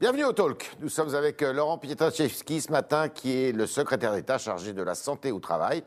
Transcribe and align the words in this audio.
Bienvenue 0.00 0.26
au 0.26 0.32
Talk. 0.32 0.76
Nous 0.78 0.90
sommes 0.90 1.12
avec 1.16 1.42
euh, 1.42 1.52
Laurent 1.52 1.76
Pietraszewski 1.76 2.60
ce 2.60 2.70
matin, 2.70 3.08
qui 3.08 3.36
est 3.36 3.50
le 3.50 3.66
secrétaire 3.66 4.12
d'État 4.12 4.38
chargé 4.38 4.72
de 4.72 4.80
la 4.80 4.94
santé 4.94 5.32
au 5.32 5.40
travail 5.40 5.82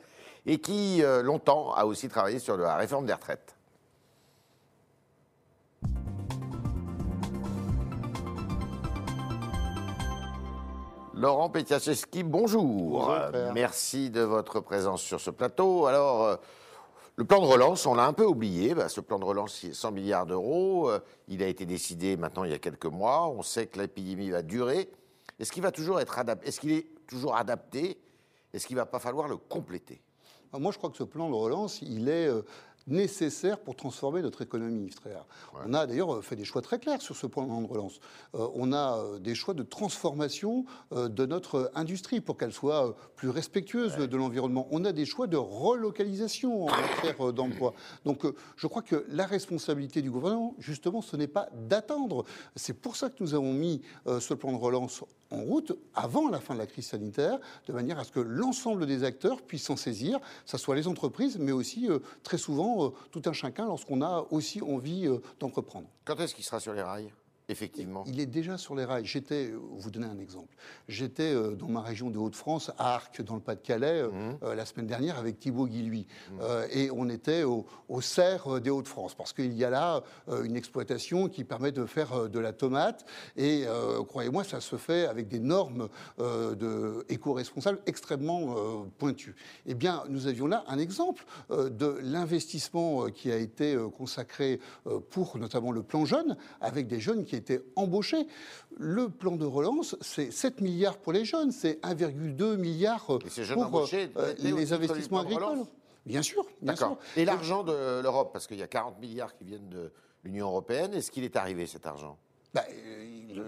et 0.45 0.57
qui, 0.57 1.01
euh, 1.01 1.23
longtemps, 1.23 1.73
a 1.73 1.85
aussi 1.85 2.09
travaillé 2.09 2.37
sur 2.37 2.57
la 2.57 2.75
réforme 2.75 3.05
des 3.05 3.13
retraites. 3.13 3.55
Laurent 11.13 11.49
Pietraszewski, 11.49 12.23
bonjour. 12.23 13.15
Merci 13.53 14.09
de 14.09 14.23
votre 14.23 14.59
présence 14.59 15.01
sur 15.03 15.21
ce 15.21 15.29
plateau. 15.29 15.85
Alors, 15.85 16.23
euh, 16.23 16.35
le 17.17 17.25
plan 17.25 17.41
de 17.41 17.45
relance, 17.45 17.85
on 17.85 17.93
l'a 17.93 18.05
un 18.05 18.13
peu 18.13 18.25
oublié. 18.25 18.73
Bah, 18.73 18.89
ce 18.89 19.01
plan 19.01 19.19
de 19.19 19.25
relance, 19.25 19.59
c'est 19.61 19.73
100 19.73 19.91
milliards 19.91 20.25
d'euros. 20.25 20.89
Euh, 20.89 20.99
il 21.27 21.43
a 21.43 21.47
été 21.47 21.65
décidé 21.65 22.17
maintenant 22.17 22.43
il 22.43 22.51
y 22.51 22.53
a 22.53 22.59
quelques 22.59 22.85
mois. 22.85 23.27
On 23.27 23.41
sait 23.43 23.67
que 23.67 23.79
l'épidémie 23.79 24.29
va 24.29 24.41
durer. 24.41 24.89
Est-ce 25.39 25.51
qu'il 25.51 25.63
va 25.63 25.71
toujours 25.71 25.99
être 25.99 26.17
adapté 26.17 26.47
Est-ce 26.47 26.59
qu'il 26.59 26.71
est 26.71 26.87
toujours 27.07 27.35
adapté? 27.35 27.99
Est-ce 28.53 28.65
qu'il 28.67 28.75
va 28.75 28.85
pas 28.85 28.99
falloir 28.99 29.27
le 29.27 29.37
compléter? 29.37 30.01
Ah, 30.53 30.59
Moi, 30.59 30.71
je 30.71 30.77
crois 30.77 30.89
que 30.89 30.97
ce 30.97 31.03
plan 31.03 31.29
de 31.29 31.35
relance, 31.35 31.81
il 31.81 32.09
est 32.09 32.27
euh, 32.27 32.41
nécessaire 32.87 33.59
pour 33.59 33.75
transformer 33.75 34.21
notre 34.21 34.41
économie. 34.41 34.89
On 35.65 35.73
a 35.73 35.85
d'ailleurs 35.85 36.15
euh, 36.15 36.21
fait 36.21 36.35
des 36.35 36.45
choix 36.45 36.61
très 36.61 36.79
clairs 36.79 37.01
sur 37.01 37.15
ce 37.15 37.27
plan 37.27 37.61
de 37.61 37.67
relance. 37.67 37.99
Euh, 38.35 38.47
on 38.55 38.73
a 38.73 38.97
euh, 38.97 39.19
des 39.19 39.35
choix 39.35 39.53
de 39.53 39.63
transformation 39.63 40.65
euh, 40.91 41.09
de 41.09 41.25
notre 41.25 41.71
industrie 41.75 42.21
pour 42.21 42.37
qu'elle 42.37 42.53
soit 42.53 42.95
plus 43.15 43.29
respectueuse 43.29 43.95
de 43.97 44.17
l'environnement. 44.17 44.67
On 44.71 44.85
a 44.85 44.91
des 44.91 45.05
choix 45.05 45.27
de 45.27 45.37
relocalisation 45.37 46.65
en 46.65 46.71
matière 46.71 47.33
d'emploi. 47.33 47.73
Donc, 48.05 48.25
euh, 48.25 48.35
je 48.55 48.67
crois 48.67 48.81
que 48.81 49.05
la 49.09 49.25
responsabilité 49.25 50.01
du 50.01 50.11
gouvernement, 50.11 50.55
justement, 50.59 51.01
ce 51.01 51.15
n'est 51.15 51.27
pas 51.27 51.49
d'attendre. 51.53 52.25
C'est 52.55 52.73
pour 52.73 52.95
ça 52.95 53.09
que 53.09 53.15
nous 53.19 53.33
avons 53.33 53.53
mis 53.53 53.81
ce 54.05 54.33
plan 54.33 54.51
de 54.51 54.57
relance 54.57 55.03
en 55.31 55.41
route 55.41 55.73
avant 55.95 56.29
la 56.29 56.39
fin 56.39 56.53
de 56.53 56.59
la 56.59 56.67
crise 56.67 56.87
sanitaire, 56.87 57.39
de 57.67 57.73
manière 57.73 57.99
à 57.99 58.03
ce 58.03 58.11
que 58.11 58.19
l'ensemble 58.19 58.85
des 58.85 59.03
acteurs 59.03 59.41
puissent 59.41 59.65
s'en 59.65 59.77
saisir, 59.77 60.19
que 60.19 60.25
ce 60.45 60.57
soit 60.57 60.75
les 60.75 60.87
entreprises, 60.87 61.37
mais 61.39 61.51
aussi 61.51 61.89
euh, 61.89 61.99
très 62.23 62.37
souvent 62.37 62.85
euh, 62.85 62.89
tout 63.11 63.21
un 63.25 63.33
chacun 63.33 63.65
lorsqu'on 63.65 64.01
a 64.01 64.25
aussi 64.31 64.61
envie 64.61 65.07
euh, 65.07 65.19
d'entreprendre. 65.39 65.87
Quand 66.05 66.19
est-ce 66.19 66.35
qu'il 66.35 66.43
sera 66.43 66.59
sur 66.59 66.73
les 66.73 66.81
rails? 66.81 67.11
Effectivement. 67.51 68.03
Il 68.07 68.19
est 68.19 68.25
déjà 68.25 68.57
sur 68.57 68.75
les 68.75 68.85
rails. 68.85 69.05
J'étais, 69.05 69.51
vous 69.51 69.91
donner 69.91 70.07
un 70.07 70.19
exemple, 70.19 70.55
j'étais 70.87 71.33
euh, 71.33 71.51
dans 71.55 71.67
ma 71.67 71.81
région 71.81 72.09
de 72.09 72.17
Hauts-de-France, 72.17 72.71
à 72.77 72.93
Arques, 72.95 73.21
dans 73.21 73.35
le 73.35 73.41
Pas-de-Calais, 73.41 74.01
euh, 74.03 74.09
Mhm. 74.11 74.37
euh, 74.43 74.55
la 74.55 74.65
semaine 74.65 74.87
dernière 74.87 75.17
avec 75.19 75.39
Thibaut 75.39 75.67
Guilluy. 75.67 76.07
Euh, 76.41 76.65
et 76.71 76.89
on 76.91 77.09
était 77.09 77.43
au, 77.43 77.65
au 77.89 77.99
cerf 78.01 78.61
des 78.61 78.69
Hauts-de-France, 78.69 79.15
parce 79.15 79.33
qu'il 79.33 79.53
y 79.53 79.65
a 79.65 79.69
là 79.69 80.01
une 80.43 80.55
exploitation 80.55 81.27
qui 81.27 81.43
permet 81.43 81.71
de 81.73 81.85
faire 81.85 82.29
de 82.29 82.39
la 82.39 82.53
tomate. 82.53 83.05
Et 83.35 83.63
euh, 83.67 84.01
croyez-moi, 84.03 84.43
ça 84.45 84.61
se 84.61 84.77
fait 84.77 85.05
avec 85.05 85.27
des 85.27 85.39
normes 85.39 85.89
euh, 86.19 86.55
de 86.55 87.05
éco-responsables 87.09 87.79
extrêmement 87.85 88.55
euh, 88.55 88.83
pointues. 88.97 89.35
Eh 89.65 89.73
bien, 89.73 90.03
nous 90.09 90.27
avions 90.27 90.47
là 90.47 90.63
un 90.67 90.77
exemple 90.79 91.25
de 91.49 91.97
l'investissement 92.03 93.07
qui 93.07 93.31
a 93.31 93.35
été 93.37 93.77
consacré 93.97 94.59
pour 95.09 95.37
notamment 95.37 95.71
le 95.71 95.83
plan 95.83 96.05
jeune, 96.05 96.37
avec 96.61 96.87
des 96.87 96.99
jeunes 96.99 97.25
qui 97.25 97.35
étaient 97.35 97.40
embauchés. 97.75 98.27
Le 98.77 99.09
plan 99.09 99.35
de 99.35 99.45
relance, 99.45 99.95
c'est 100.01 100.31
7 100.31 100.61
milliards 100.61 100.97
pour 100.97 101.13
les 101.13 101.25
jeunes, 101.25 101.51
c'est 101.51 101.79
1,2 101.83 102.57
milliard 102.57 103.07
Et 103.25 103.29
ces 103.29 103.43
jeunes 103.43 103.57
pour 103.57 103.67
embauchés 103.67 104.09
euh, 104.17 104.33
au 104.33 104.43
les 104.43 104.73
investissements 104.73 105.21
agricoles. 105.21 105.65
Bien 106.05 106.21
sûr, 106.21 106.45
bien 106.61 106.75
sûr. 106.75 106.87
D'accord. 106.87 106.99
Et 107.15 107.25
l'argent 107.25 107.63
de 107.63 108.01
l'Europe, 108.01 108.31
parce 108.33 108.47
qu'il 108.47 108.57
y 108.57 108.63
a 108.63 108.67
40 108.67 108.99
milliards 108.99 109.35
qui 109.35 109.43
viennent 109.43 109.69
de 109.69 109.91
l'Union 110.23 110.47
européenne, 110.47 110.93
est-ce 110.93 111.11
qu'il 111.11 111.23
est 111.23 111.35
arrivé 111.35 111.67
cet 111.67 111.85
argent? 111.85 112.17
Bah, 112.53 112.65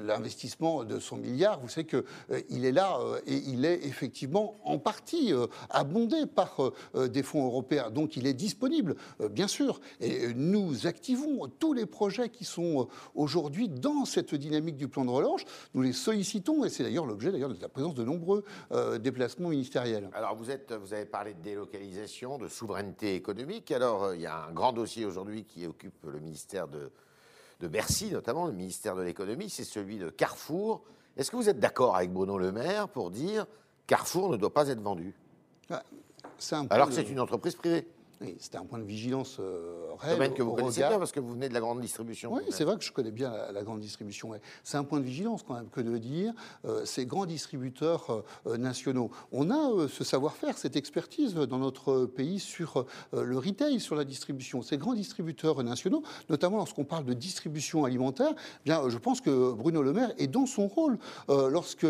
L'investissement 0.06 0.84
de 0.84 1.00
100 1.00 1.18
milliards, 1.18 1.60
vous 1.60 1.70
savez 1.70 1.86
qu'il 1.88 2.66
est 2.66 2.72
là 2.72 2.98
euh, 3.00 3.20
et 3.26 3.38
il 3.48 3.66
est 3.66 3.86
effectivement 3.86 4.56
en 4.64 4.78
partie 4.78 5.34
euh, 5.34 5.48
abondé 5.70 6.26
par 6.26 6.64
euh, 6.64 6.74
euh, 6.96 7.08
des 7.08 7.24
fonds 7.24 7.46
européens. 7.46 7.90
Donc 7.90 8.18
il 8.18 8.28
est 8.28 8.34
disponible, 8.34 8.96
euh, 9.22 9.30
bien 9.30 9.48
sûr. 9.48 9.80
Et 10.00 10.26
euh, 10.26 10.34
nous 10.36 10.88
activons 10.88 11.48
tous 11.60 11.74
les 11.74 11.86
projets 11.86 12.30
qui 12.30 12.46
sont 12.46 12.82
euh, 12.82 12.86
aujourd'hui 13.16 13.70
dans 13.70 14.06
cette 14.06 14.36
dynamique 14.36 14.78
du 14.78 14.88
plan 14.88 15.06
de 15.06 15.10
relance. 15.10 15.42
Nous 15.74 15.82
les 15.82 15.94
sollicitons 15.94 16.64
et 16.66 16.70
c'est 16.70 16.84
d'ailleurs 16.84 17.06
l'objet 17.06 17.32
d'ailleurs 17.32 17.50
de 17.50 17.62
la 17.62 17.70
présence 17.70 17.96
de 17.96 18.04
nombreux 18.04 18.44
euh, 18.72 18.98
déplacements 18.98 19.50
ministériels. 19.50 20.10
Alors, 20.14 20.36
vous, 20.36 20.52
êtes, 20.52 20.74
vous 20.74 20.94
avez 20.94 21.06
parlé 21.06 21.34
de 21.34 21.42
délocalisation, 21.42 22.38
de 22.38 22.48
souveraineté 22.48 23.16
économique. 23.16 23.72
Alors, 23.72 24.04
euh, 24.04 24.16
il 24.16 24.22
y 24.22 24.26
a 24.26 24.46
un 24.46 24.52
grand 24.52 24.74
dossier 24.74 25.06
aujourd'hui 25.06 25.46
qui 25.46 25.66
occupe 25.66 26.04
le 26.06 26.20
ministère 26.20 26.68
de, 26.68 26.92
de 27.60 27.68
Bercy, 27.68 28.12
notamment 28.12 28.48
le 28.48 28.54
ministère 28.54 28.96
de 28.96 29.02
l'économie, 29.02 29.50
c'est 29.50 29.64
celui 29.64 29.98
de 29.98 30.10
Carrefour. 30.10 30.84
Est-ce 31.18 31.32
que 31.32 31.36
vous 31.36 31.50
êtes 31.50 31.60
d'accord 31.60 31.96
avec 31.96 32.12
Bruno 32.12 32.38
Le 32.38 32.52
Maire 32.52 32.88
pour 32.90 33.12
dire 33.12 33.46
Carrefour 33.88 34.30
ne 34.30 34.38
doit 34.38 34.54
pas 34.54 34.68
être 34.70 34.82
vendu? 34.82 35.14
Ah, 35.70 35.84
Alors 36.70 36.88
que 36.88 36.94
c'est 36.94 37.10
une 37.10 37.20
entreprise 37.20 37.56
privée 37.56 37.88
oui, 38.24 38.36
c'était 38.40 38.58
un 38.58 38.66
point 38.66 38.80
de 38.80 38.84
vigilance 38.84 39.38
euh, 39.40 39.86
réel 40.00 40.16
Domaine 40.16 40.34
que 40.34 40.42
vous 40.44 40.54
connaissez 40.54 40.78
regard- 40.78 40.90
bien 40.92 41.00
parce 41.00 41.12
que 41.12 41.20
vous 41.20 41.34
venez 41.34 41.50
de 41.50 41.54
la 41.54 41.60
grande 41.60 41.82
distribution. 41.82 42.34
Oui, 42.34 42.44
c'est 42.50 42.64
vrai 42.64 42.78
que 42.78 42.84
je 42.84 42.92
connais 42.92 43.12
bien 43.12 43.32
la, 43.32 43.52
la 43.52 43.64
grande 43.64 43.80
distribution. 43.82 44.30
ouais. 44.30 44.42
C'est 44.64 44.78
un 44.78 44.84
point 44.84 45.00
de 45.00 45.06
vigilance 45.06 45.44
quand 45.44 45.54
même 45.56 45.70
que 45.70 45.82
de 45.82 45.98
dire 45.98 46.34
euh, 46.66 46.86
ces 46.86 47.06
grands 47.06 47.26
distributeurs 47.26 48.10
euh, 48.10 48.22
euh, 48.48 48.58
nationaux. 48.58 49.12
On 49.32 49.52
a 49.52 49.88
ce 49.90 50.04
savoir-faire, 50.04 50.58
cette 50.58 50.76
expertise 50.76 51.34
dans 51.36 51.58
notre 51.60 52.06
pays 52.06 52.40
sur 52.40 52.86
le 53.12 53.38
retail, 53.38 53.80
sur 53.80 53.96
la 53.96 54.06
distribution. 54.06 54.62
Ces 54.62 54.78
grands 54.78 54.94
distributeurs 54.94 55.62
nationaux, 55.64 56.04
notamment 56.30 56.58
lorsqu'on 56.58 56.86
parle 56.86 57.06
de 57.06 57.14
distribution 57.14 57.84
alimentaire, 57.86 58.32
eh 58.34 58.64
bien, 58.66 58.88
je 58.90 58.98
pense 58.98 59.22
que 59.22 59.52
Bruno 59.54 59.82
Le 59.84 59.94
Maire 59.94 60.14
est 60.18 60.28
dans 60.28 60.46
son 60.46 60.68
rôle 60.68 60.98
lorsque 61.28 61.88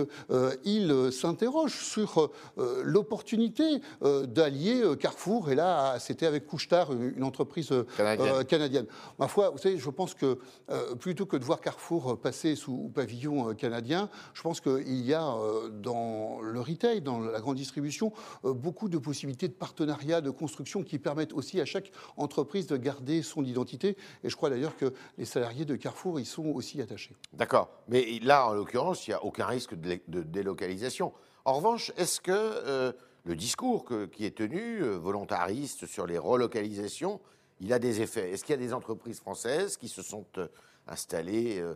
il 0.63 1.11
s'interroge 1.11 1.73
sur 1.83 2.31
l'opportunité 2.83 3.81
d'allier 4.01 4.83
Carrefour. 4.99 5.51
Et 5.51 5.55
là, 5.55 5.97
c'était 6.23 6.27
avec 6.27 6.47
Couchetard, 6.47 6.93
une 6.93 7.23
entreprise 7.23 7.71
euh, 7.71 7.83
Canadienne. 7.97 8.33
euh, 8.33 8.43
canadienne. 8.43 8.85
Ma 9.19 9.27
foi, 9.27 9.49
vous 9.49 9.57
savez, 9.57 9.77
je 9.77 9.89
pense 9.89 10.13
que 10.13 10.39
euh, 10.69 10.95
plutôt 10.95 11.25
que 11.25 11.35
de 11.35 11.43
voir 11.43 11.59
Carrefour 11.59 12.17
passer 12.19 12.55
sous 12.55 12.89
pavillon 12.93 13.53
canadien, 13.55 14.09
je 14.33 14.41
pense 14.41 14.61
qu'il 14.61 15.01
y 15.05 15.13
a 15.13 15.35
dans 15.71 16.39
le 16.41 16.59
retail, 16.61 17.01
dans 17.01 17.19
la 17.19 17.39
grande 17.41 17.57
distribution, 17.57 18.13
beaucoup 18.43 18.87
de 18.89 18.97
possibilités 18.97 19.47
de 19.47 19.53
partenariat, 19.53 20.21
de 20.21 20.29
construction 20.29 20.83
qui 20.83 20.97
permettent 20.99 21.33
aussi 21.33 21.59
à 21.59 21.65
chaque 21.65 21.91
entreprise 22.17 22.67
de 22.67 22.77
garder 22.77 23.21
son 23.21 23.43
identité. 23.43 23.97
Et 24.23 24.29
je 24.29 24.35
crois 24.35 24.49
d'ailleurs 24.49 24.77
que 24.77 24.93
les 25.17 25.25
salariés 25.25 25.65
de 25.65 25.75
Carrefour 25.75 26.19
y 26.19 26.25
sont 26.25 26.45
aussi 26.47 26.81
attachés. 26.81 27.15
D'accord. 27.33 27.69
Mais 27.87 28.19
là, 28.21 28.47
en 28.47 28.53
l'occurrence, 28.53 29.07
il 29.07 29.11
n'y 29.11 29.15
a 29.15 29.23
aucun 29.23 29.45
risque 29.45 29.75
de, 29.75 29.99
de 30.07 30.21
délocalisation. 30.21 31.11
En 31.45 31.53
revanche, 31.53 31.91
est-ce 31.97 32.21
que 32.21 32.31
euh, 32.31 32.93
le 33.25 33.35
discours 33.35 33.85
que- 33.85 34.05
qui 34.05 34.25
est 34.25 34.35
tenu, 34.35 34.81
euh, 34.83 34.97
volontariste 34.97 35.85
sur 35.85 36.05
les 36.05 36.17
relocalisations, 36.17 37.19
il 37.61 37.71
a 37.71 37.79
des 37.79 38.01
effets. 38.01 38.31
Est-ce 38.31 38.43
qu'il 38.43 38.53
y 38.55 38.57
a 38.57 38.61
des 38.61 38.73
entreprises 38.73 39.19
françaises 39.19 39.77
qui 39.77 39.87
se 39.87 40.01
sont 40.01 40.25
euh, 40.37 40.47
installées 40.87 41.59
euh, 41.59 41.75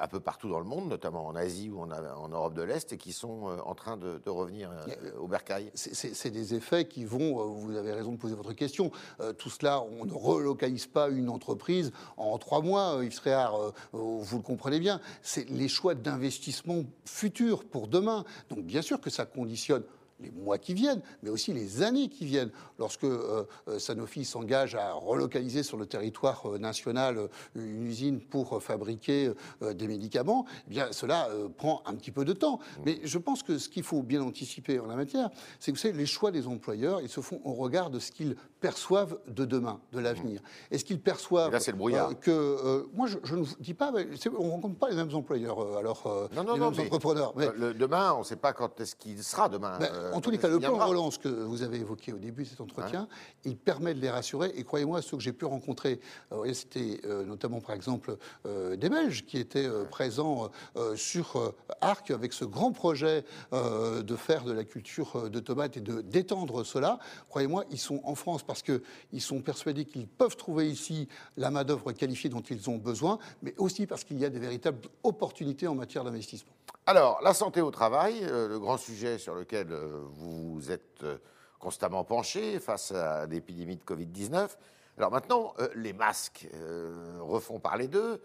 un 0.00 0.08
peu 0.08 0.18
partout 0.18 0.48
dans 0.48 0.58
le 0.58 0.64
monde, 0.64 0.88
notamment 0.88 1.26
en 1.26 1.36
Asie 1.36 1.70
ou 1.70 1.80
en, 1.80 1.90
en 1.90 2.28
Europe 2.28 2.54
de 2.54 2.62
l'Est, 2.62 2.92
et 2.92 2.96
qui 2.96 3.12
sont 3.12 3.48
euh, 3.48 3.56
en 3.64 3.74
train 3.74 3.96
de, 3.96 4.18
de 4.18 4.30
revenir 4.30 4.70
euh, 4.70 5.18
au 5.18 5.28
bercail? 5.28 5.70
C'est- 5.74 6.30
des 6.30 6.54
effets 6.54 6.88
qui 6.88 7.04
vont, 7.04 7.46
vous 7.52 7.76
avez 7.76 7.92
raison 7.92 8.12
de 8.12 8.16
poser 8.16 8.34
votre 8.34 8.52
question, 8.54 8.90
tout 9.38 9.50
cela, 9.50 9.82
on 9.82 10.06
ne 10.06 10.12
relocalise 10.12 10.86
pas 10.86 11.08
une 11.08 11.28
entreprise 11.28 11.92
en 12.16 12.36
trois 12.38 12.62
mois, 12.62 12.98
Yves 13.04 13.20
euh, 13.26 13.70
vous 13.92 14.36
le 14.38 14.42
comprenez 14.42 14.80
bien, 14.80 15.00
c'est 15.22 15.48
les 15.50 15.68
choix 15.68 15.94
d'investissement 15.94 16.82
futurs 17.04 17.64
pour 17.64 17.86
demain. 17.88 18.24
Donc 18.48 18.64
bien 18.64 18.82
sûr 18.82 19.00
que 19.00 19.10
ça 19.10 19.24
conditionne 19.26 19.84
les 20.20 20.30
mois 20.30 20.58
qui 20.58 20.74
viennent, 20.74 21.02
mais 21.22 21.30
aussi 21.30 21.52
les 21.52 21.82
années 21.82 22.08
qui 22.08 22.24
viennent. 22.24 22.50
Lorsque 22.78 23.04
euh, 23.04 23.44
euh, 23.68 23.78
Sanofi 23.78 24.24
s'engage 24.24 24.74
à 24.74 24.92
relocaliser 24.92 25.62
sur 25.62 25.76
le 25.76 25.86
territoire 25.86 26.42
euh, 26.48 26.58
national 26.58 27.28
une 27.54 27.86
usine 27.86 28.20
pour 28.20 28.62
fabriquer 28.62 29.32
des 29.60 29.88
médicaments, 29.88 30.46
eh 30.66 30.70
bien 30.70 30.88
cela 30.92 31.28
prend 31.56 31.82
un 31.86 31.94
petit 31.94 32.10
peu 32.10 32.24
de 32.24 32.32
temps. 32.32 32.58
Mais 32.84 33.00
je 33.04 33.18
pense 33.18 33.42
que 33.42 33.58
ce 33.58 33.68
qu'il 33.68 33.82
faut 33.82 34.02
bien 34.02 34.22
anticiper 34.22 34.78
en 34.80 34.86
la 34.86 34.96
matière, 34.96 35.30
c'est 35.58 35.72
que 35.72 35.76
vous 35.76 35.82
savez, 35.82 35.96
les 35.96 36.06
choix 36.06 36.30
des 36.30 36.46
employeurs, 36.46 37.00
ils 37.00 37.08
se 37.08 37.20
font 37.20 37.40
au 37.44 37.52
regard 37.54 37.90
de 37.90 37.98
ce 37.98 38.12
qu'ils 38.12 38.36
perçoivent 38.60 39.18
de 39.28 39.44
demain, 39.44 39.80
de 39.92 40.00
l'avenir. 40.00 40.40
Est-ce 40.70 40.84
qu'ils 40.84 41.00
perçoivent 41.00 41.52
là, 41.52 41.60
c'est 41.60 41.72
le 41.72 41.76
brouillard. 41.78 42.18
que 42.20 42.86
moi 42.94 43.06
je, 43.06 43.18
je 43.24 43.34
ne 43.36 43.42
vous 43.42 43.54
dis 43.60 43.74
pas, 43.74 43.92
on 44.38 44.50
rencontre 44.50 44.76
pas 44.78 44.88
les 44.90 44.96
mêmes 44.96 45.14
employeurs, 45.14 45.76
alors 45.76 46.28
Non, 46.34 46.44
non, 46.44 46.54
les 46.54 46.60
mêmes 46.60 46.86
entrepreneurs. 46.86 47.32
Mais- 47.36 47.50
le- 47.56 47.74
demain, 47.74 48.12
on 48.14 48.20
ne 48.20 48.24
sait 48.24 48.36
pas 48.36 48.52
quand 48.52 48.80
est-ce 48.80 48.96
qu'il 48.96 49.22
sera 49.22 49.48
demain. 49.48 49.78
Ben, 49.78 49.90
en 50.12 50.20
tous 50.20 50.30
les 50.30 50.38
cas, 50.38 50.48
le 50.48 50.60
plan 50.60 50.76
de 50.76 50.82
relance 50.82 51.18
que 51.18 51.28
vous 51.28 51.62
avez 51.62 51.78
évoqué 51.78 52.12
au 52.12 52.18
début 52.18 52.44
de 52.44 52.48
cet 52.48 52.60
entretien, 52.60 53.08
il 53.44 53.56
permet 53.56 53.94
de 53.94 54.00
les 54.00 54.10
rassurer. 54.10 54.52
Et 54.56 54.64
croyez-moi, 54.64 55.02
ceux 55.02 55.16
que 55.16 55.22
j'ai 55.22 55.32
pu 55.32 55.44
rencontrer, 55.44 56.00
euh, 56.32 56.52
c'était 56.52 57.00
euh, 57.04 57.24
notamment 57.24 57.60
par 57.60 57.74
exemple 57.74 58.16
euh, 58.46 58.76
des 58.76 58.88
Belges 58.88 59.24
qui 59.24 59.38
étaient 59.38 59.66
euh, 59.66 59.84
présents 59.84 60.50
euh, 60.76 60.96
sur 60.96 61.36
euh, 61.36 61.54
Arc 61.80 62.10
avec 62.10 62.32
ce 62.32 62.44
grand 62.44 62.72
projet 62.72 63.24
euh, 63.52 64.02
de 64.02 64.16
faire 64.16 64.44
de 64.44 64.52
la 64.52 64.64
culture 64.64 65.16
euh, 65.16 65.28
de 65.28 65.40
tomates 65.40 65.76
et 65.76 65.80
de 65.80 66.00
d'étendre 66.00 66.64
cela. 66.64 66.98
Croyez-moi, 67.28 67.64
ils 67.70 67.78
sont 67.78 68.00
en 68.04 68.14
France 68.14 68.42
parce 68.42 68.62
qu'ils 68.62 69.22
sont 69.22 69.40
persuadés 69.40 69.84
qu'ils 69.84 70.06
peuvent 70.06 70.36
trouver 70.36 70.70
ici 70.70 71.08
la 71.36 71.50
main-d'œuvre 71.50 71.92
qualifiée 71.92 72.30
dont 72.30 72.40
ils 72.42 72.70
ont 72.70 72.76
besoin, 72.78 73.18
mais 73.42 73.54
aussi 73.58 73.86
parce 73.86 74.04
qu'il 74.04 74.18
y 74.18 74.24
a 74.24 74.30
des 74.30 74.38
véritables 74.38 74.80
opportunités 75.02 75.66
en 75.66 75.74
matière 75.74 76.04
d'investissement. 76.04 76.52
Alors, 76.86 77.20
la 77.22 77.32
santé 77.32 77.62
au 77.62 77.70
travail, 77.70 78.18
euh, 78.22 78.46
le 78.46 78.58
grand 78.58 78.76
sujet 78.76 79.16
sur 79.16 79.34
lequel 79.34 79.68
euh, 79.70 79.93
vous 80.10 80.70
êtes 80.70 81.02
euh, 81.02 81.18
constamment 81.58 82.04
penché 82.04 82.58
face 82.60 82.92
à 82.92 83.26
l'épidémie 83.26 83.76
de 83.76 83.82
Covid-19. 83.82 84.50
Alors 84.98 85.10
maintenant, 85.10 85.54
euh, 85.58 85.68
les 85.74 85.92
masques 85.92 86.48
euh, 86.54 87.18
refont 87.20 87.58
parler 87.58 87.88
d'eux. 87.88 88.20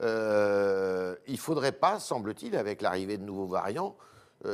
Il 0.00 0.06
ne 0.06 1.36
faudrait 1.36 1.72
pas, 1.72 2.00
semble-t-il, 2.00 2.56
avec 2.56 2.82
l'arrivée 2.82 3.16
de 3.16 3.24
nouveaux 3.24 3.46
variants, 3.46 3.96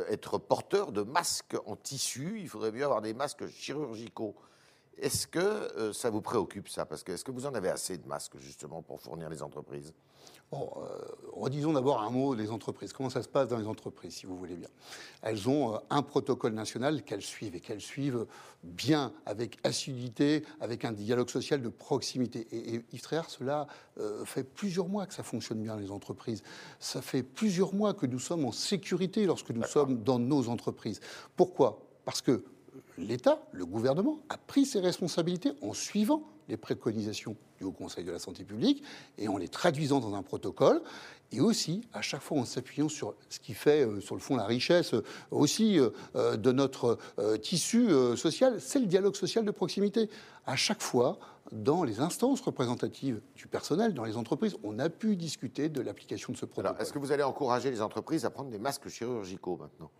être 0.08 0.38
porteur 0.38 0.92
de 0.92 1.02
masques 1.02 1.56
en 1.66 1.76
tissu. 1.76 2.38
Il 2.40 2.48
faudrait 2.48 2.72
mieux 2.72 2.84
avoir 2.84 3.00
des 3.00 3.14
masques 3.14 3.48
chirurgicaux. 3.48 4.36
Est-ce 4.98 5.26
que 5.26 5.92
ça 5.92 6.10
vous 6.10 6.20
préoccupe, 6.20 6.68
ça? 6.68 6.84
Parce 6.84 7.02
que 7.02 7.12
est-ce 7.12 7.24
que 7.24 7.30
vous 7.32 7.46
en 7.46 7.54
avez 7.54 7.70
assez 7.70 7.96
de 7.96 8.06
masques, 8.06 8.36
justement, 8.36 8.82
pour 8.82 9.00
fournir 9.00 9.30
les 9.30 9.42
entreprises? 9.42 9.94
Bon, 10.52 10.68
euh, 10.78 10.98
redisons 11.32 11.72
d'abord 11.72 12.02
un 12.02 12.10
mot 12.10 12.34
des 12.34 12.50
entreprises. 12.50 12.92
Comment 12.92 13.08
ça 13.08 13.22
se 13.22 13.28
passe 13.28 13.46
dans 13.46 13.58
les 13.58 13.68
entreprises, 13.68 14.14
si 14.14 14.26
vous 14.26 14.36
voulez 14.36 14.56
bien? 14.56 14.68
Elles 15.22 15.48
ont 15.48 15.74
euh, 15.74 15.78
un 15.90 16.02
protocole 16.02 16.54
national 16.54 17.04
qu'elles 17.04 17.22
suivent 17.22 17.54
et 17.54 17.60
qu'elles 17.60 17.80
suivent 17.80 18.26
bien, 18.64 19.12
avec 19.26 19.58
assiduité, 19.62 20.42
avec 20.60 20.84
un 20.84 20.90
dialogue 20.90 21.30
social 21.30 21.62
de 21.62 21.68
proximité. 21.68 22.48
Et, 22.50 22.74
et 22.74 22.84
Yves 22.92 23.02
Tréhard, 23.02 23.30
cela 23.30 23.68
euh, 23.98 24.24
fait 24.24 24.42
plusieurs 24.42 24.88
mois 24.88 25.06
que 25.06 25.14
ça 25.14 25.22
fonctionne 25.22 25.62
bien 25.62 25.76
les 25.76 25.92
entreprises. 25.92 26.42
Ça 26.80 27.00
fait 27.00 27.22
plusieurs 27.22 27.72
mois 27.72 27.94
que 27.94 28.06
nous 28.06 28.18
sommes 28.18 28.44
en 28.44 28.52
sécurité 28.52 29.26
lorsque 29.26 29.50
nous 29.50 29.62
sommes 29.62 30.02
dans 30.02 30.18
nos 30.18 30.48
entreprises. 30.48 31.00
Pourquoi? 31.36 31.80
Parce 32.04 32.22
que 32.22 32.42
l'État, 32.98 33.40
le 33.52 33.66
gouvernement, 33.66 34.18
a 34.28 34.36
pris 34.36 34.66
ses 34.66 34.80
responsabilités 34.80 35.52
en 35.62 35.74
suivant 35.74 36.24
les 36.50 36.56
préconisations 36.56 37.36
du 37.58 37.64
Haut 37.64 37.72
Conseil 37.72 38.04
de 38.04 38.12
la 38.12 38.18
santé 38.18 38.44
publique 38.44 38.82
et 39.16 39.28
en 39.28 39.38
les 39.38 39.48
traduisant 39.48 40.00
dans 40.00 40.14
un 40.14 40.22
protocole, 40.22 40.82
et 41.32 41.40
aussi 41.40 41.82
à 41.92 42.02
chaque 42.02 42.22
fois 42.22 42.38
en 42.38 42.44
s'appuyant 42.44 42.88
sur 42.88 43.14
ce 43.28 43.38
qui 43.38 43.54
fait, 43.54 43.86
euh, 43.86 44.00
sur 44.00 44.14
le 44.14 44.20
fond, 44.20 44.36
la 44.36 44.44
richesse 44.44 44.94
euh, 44.94 45.04
aussi 45.30 45.78
euh, 45.78 46.36
de 46.36 46.52
notre 46.52 46.98
tissu 47.42 47.88
social, 48.16 48.60
c'est 48.60 48.80
le 48.80 48.86
dialogue 48.86 49.14
social 49.14 49.44
de 49.44 49.50
proximité. 49.50 50.10
À 50.46 50.56
chaque 50.56 50.82
fois, 50.82 51.18
dans 51.52 51.84
les 51.84 52.00
instances 52.00 52.40
représentatives 52.40 53.20
du 53.36 53.46
personnel, 53.46 53.94
dans 53.94 54.04
les 54.04 54.16
entreprises, 54.16 54.56
on 54.64 54.78
a 54.78 54.88
pu 54.88 55.16
discuter 55.16 55.68
de 55.68 55.80
l'application 55.80 56.32
de 56.32 56.38
ce 56.38 56.46
protocole. 56.46 56.80
Est-ce 56.80 56.92
que 56.92 56.98
vous 56.98 57.12
allez 57.12 57.22
encourager 57.22 57.70
les 57.70 57.80
entreprises 57.80 58.24
à 58.24 58.30
prendre 58.30 58.50
des 58.50 58.58
masques 58.58 58.88
chirurgicaux 58.88 59.56
maintenant? 59.56 59.90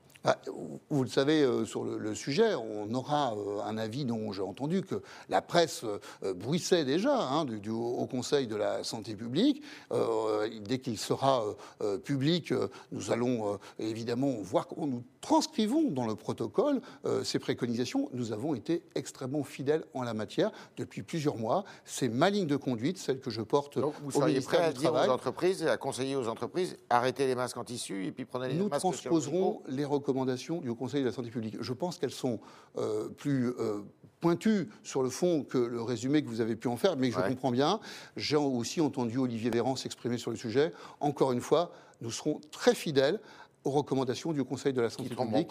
Vous 0.90 1.02
le 1.02 1.08
savez, 1.08 1.42
euh, 1.42 1.64
sur 1.64 1.84
le, 1.84 2.14
sujet, 2.14 2.54
on 2.54 2.92
aura 2.94 3.34
euh, 3.34 3.62
un 3.64 3.78
avis 3.78 4.04
dont 4.04 4.32
j'ai 4.32 4.42
entendu 4.42 4.82
que 4.82 5.02
la 5.28 5.40
presse 5.40 5.84
euh, 5.84 6.34
bruissait 6.34 6.84
déjà 6.84 7.16
hein, 7.16 7.44
du, 7.44 7.60
du 7.60 7.70
Haut 7.70 8.06
Conseil 8.06 8.46
de 8.46 8.56
la 8.56 8.84
santé 8.84 9.14
publique. 9.14 9.62
Euh, 9.92 10.48
dès 10.60 10.78
qu'il 10.78 10.98
sera 10.98 11.44
euh, 11.80 11.98
public, 11.98 12.52
nous 12.92 13.10
allons 13.10 13.54
euh, 13.54 13.56
évidemment 13.78 14.32
voir 14.40 14.66
comment 14.66 14.86
nous 14.86 15.02
transcrivons 15.20 15.90
dans 15.90 16.06
le 16.06 16.14
protocole 16.14 16.80
ces 17.24 17.38
préconisations. 17.38 18.08
Nous 18.14 18.32
avons 18.32 18.54
été 18.54 18.82
extrêmement 18.94 19.44
fidèles 19.44 19.84
en 19.92 20.02
la 20.02 20.14
matière 20.14 20.50
depuis 20.76 21.02
plusieurs 21.02 21.36
mois. 21.36 21.64
C'est 21.84 22.08
ma 22.08 22.30
ligne 22.30 22.46
de 22.46 22.56
conduite, 22.56 22.96
celle 22.98 23.20
que 23.20 23.30
je 23.30 23.42
porte 23.42 23.78
Donc 23.78 23.94
vous 24.02 24.18
au 24.18 24.24
ministère 24.24 24.58
prêt 24.60 24.68
à 24.68 24.72
du 24.72 24.78
dire 24.78 24.90
Travail. 24.90 25.08
aux 25.08 25.12
entreprises, 25.12 25.66
à 25.66 25.76
conseiller 25.76 26.16
aux 26.16 26.28
entreprises, 26.28 26.76
arrêtez 26.88 27.26
les 27.26 27.34
masques 27.34 27.58
en 27.58 27.64
tissu 27.64 28.06
et 28.06 28.12
puis 28.12 28.24
prenez 28.24 28.48
les 28.48 28.54
Nous 28.54 28.68
masques 28.68 28.80
transposerons 28.80 29.62
les 29.68 29.84
recommandations 29.84 30.09
du 30.12 30.68
Haut 30.68 30.74
Conseil 30.74 31.00
de 31.02 31.06
la 31.06 31.12
santé 31.12 31.30
publique. 31.30 31.56
Je 31.60 31.72
pense 31.72 31.98
qu'elles 31.98 32.10
sont 32.10 32.40
euh, 32.78 33.08
plus 33.08 33.48
euh, 33.58 33.80
pointues 34.20 34.68
sur 34.82 35.02
le 35.02 35.10
fond 35.10 35.44
que 35.44 35.58
le 35.58 35.82
résumé 35.82 36.22
que 36.22 36.28
vous 36.28 36.40
avez 36.40 36.56
pu 36.56 36.68
en 36.68 36.76
faire, 36.76 36.96
mais 36.96 37.10
je 37.10 37.18
Ouais. 37.18 37.28
comprends 37.28 37.50
bien. 37.50 37.80
J'ai 38.16 38.36
aussi 38.36 38.80
entendu 38.80 39.18
Olivier 39.18 39.50
Véran 39.50 39.76
s'exprimer 39.76 40.18
sur 40.18 40.30
le 40.30 40.36
sujet. 40.36 40.72
Encore 41.00 41.32
une 41.32 41.40
fois, 41.40 41.72
nous 42.00 42.10
serons 42.10 42.40
très 42.50 42.74
fidèles 42.74 43.20
aux 43.64 43.70
recommandations 43.70 44.32
du 44.32 44.42
Conseil 44.44 44.72
de 44.72 44.80
la 44.80 44.88
santé 44.90 45.14
publique 45.14 45.50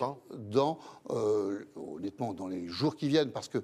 dans, 0.52 0.80
euh, 1.12 1.66
honnêtement, 1.76 2.34
dans 2.34 2.48
les 2.48 2.68
jours 2.68 2.96
qui 2.96 3.08
viennent, 3.08 3.32
parce 3.32 3.48
que 3.48 3.60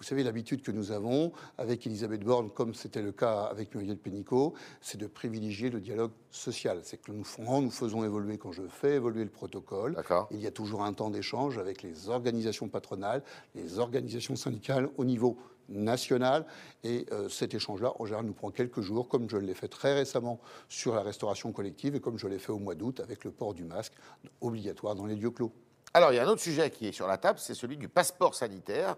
vous 0.00 0.06
savez, 0.06 0.22
l'habitude 0.22 0.62
que 0.62 0.72
nous 0.72 0.92
avons 0.92 1.30
avec 1.58 1.86
Elisabeth 1.86 2.24
Borne, 2.24 2.48
comme 2.50 2.72
c'était 2.72 3.02
le 3.02 3.12
cas 3.12 3.42
avec 3.42 3.74
Muriel 3.74 3.98
Pénicaud, 3.98 4.54
c'est 4.80 4.96
de 4.96 5.06
privilégier 5.06 5.68
le 5.68 5.78
dialogue 5.78 6.12
social. 6.30 6.80
C'est 6.84 7.02
que 7.02 7.12
nous, 7.12 7.22
faisons 7.70 8.02
évoluer, 8.02 8.38
quand 8.38 8.50
je 8.50 8.62
fais 8.62 8.94
évoluer 8.94 9.24
le 9.24 9.30
protocole, 9.30 10.02
il 10.30 10.40
y 10.40 10.46
a 10.46 10.50
toujours 10.50 10.84
un 10.84 10.94
temps 10.94 11.10
d'échange 11.10 11.58
avec 11.58 11.82
les 11.82 12.08
organisations 12.08 12.68
patronales, 12.68 13.22
les 13.54 13.78
organisations 13.78 14.36
syndicales 14.36 14.88
au 14.96 15.04
niveau 15.04 15.36
national. 15.68 16.46
Et 16.82 17.04
euh, 17.12 17.28
cet 17.28 17.52
échange-là, 17.52 17.92
en 17.98 18.06
général, 18.06 18.24
nous 18.24 18.32
prend 18.32 18.50
quelques 18.50 18.80
jours, 18.80 19.06
comme 19.06 19.28
je 19.28 19.36
l'ai 19.36 19.54
fait 19.54 19.68
très 19.68 19.92
récemment 19.92 20.40
sur 20.70 20.94
la 20.94 21.02
restauration 21.02 21.52
collective 21.52 21.94
et 21.94 22.00
comme 22.00 22.16
je 22.16 22.26
l'ai 22.26 22.38
fait 22.38 22.52
au 22.52 22.58
mois 22.58 22.74
d'août 22.74 23.00
avec 23.00 23.22
le 23.24 23.32
port 23.32 23.52
du 23.52 23.64
masque 23.64 23.92
obligatoire 24.40 24.94
dans 24.94 25.04
les 25.04 25.14
lieux 25.14 25.30
clos. 25.30 25.52
Alors, 25.92 26.12
il 26.12 26.16
y 26.16 26.18
a 26.20 26.22
un 26.22 26.28
autre 26.28 26.40
sujet 26.40 26.70
qui 26.70 26.86
est 26.86 26.92
sur 26.92 27.08
la 27.08 27.18
table, 27.18 27.40
c'est 27.40 27.54
celui 27.54 27.76
du 27.76 27.88
passeport 27.88 28.36
sanitaire. 28.36 28.96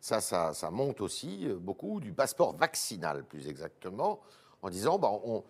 Ça, 0.00 0.20
ça, 0.20 0.52
ça 0.52 0.70
monte 0.72 1.00
aussi 1.00 1.46
euh, 1.46 1.56
beaucoup, 1.56 2.00
du 2.00 2.12
passeport 2.12 2.56
vaccinal, 2.56 3.24
plus 3.24 3.46
exactement, 3.46 4.20
en 4.60 4.68
disant, 4.68 4.98
on, 5.24 5.44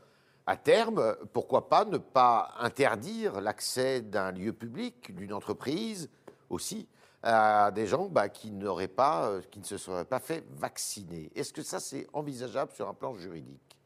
à 0.46 0.56
terme, 0.56 1.16
pourquoi 1.32 1.70
pas 1.70 1.86
ne 1.86 1.96
pas 1.96 2.52
interdire 2.58 3.40
l'accès 3.40 4.02
d'un 4.02 4.32
lieu 4.32 4.52
public, 4.52 5.14
d'une 5.14 5.32
entreprise 5.32 6.10
aussi, 6.50 6.86
à 7.22 7.70
des 7.70 7.86
gens 7.86 8.06
bah, 8.06 8.28
qui 8.28 8.50
n'auraient 8.50 8.88
pas, 8.88 9.28
euh, 9.28 9.40
qui 9.50 9.60
ne 9.60 9.64
se 9.64 9.78
seraient 9.78 10.04
pas 10.04 10.20
fait 10.20 10.44
vacciner. 10.50 11.30
Est-ce 11.34 11.54
que 11.54 11.62
ça, 11.62 11.80
c'est 11.80 12.06
envisageable 12.12 12.72
sur 12.72 12.86
un 12.88 12.94
plan 12.94 13.14
juridique? 13.14 13.78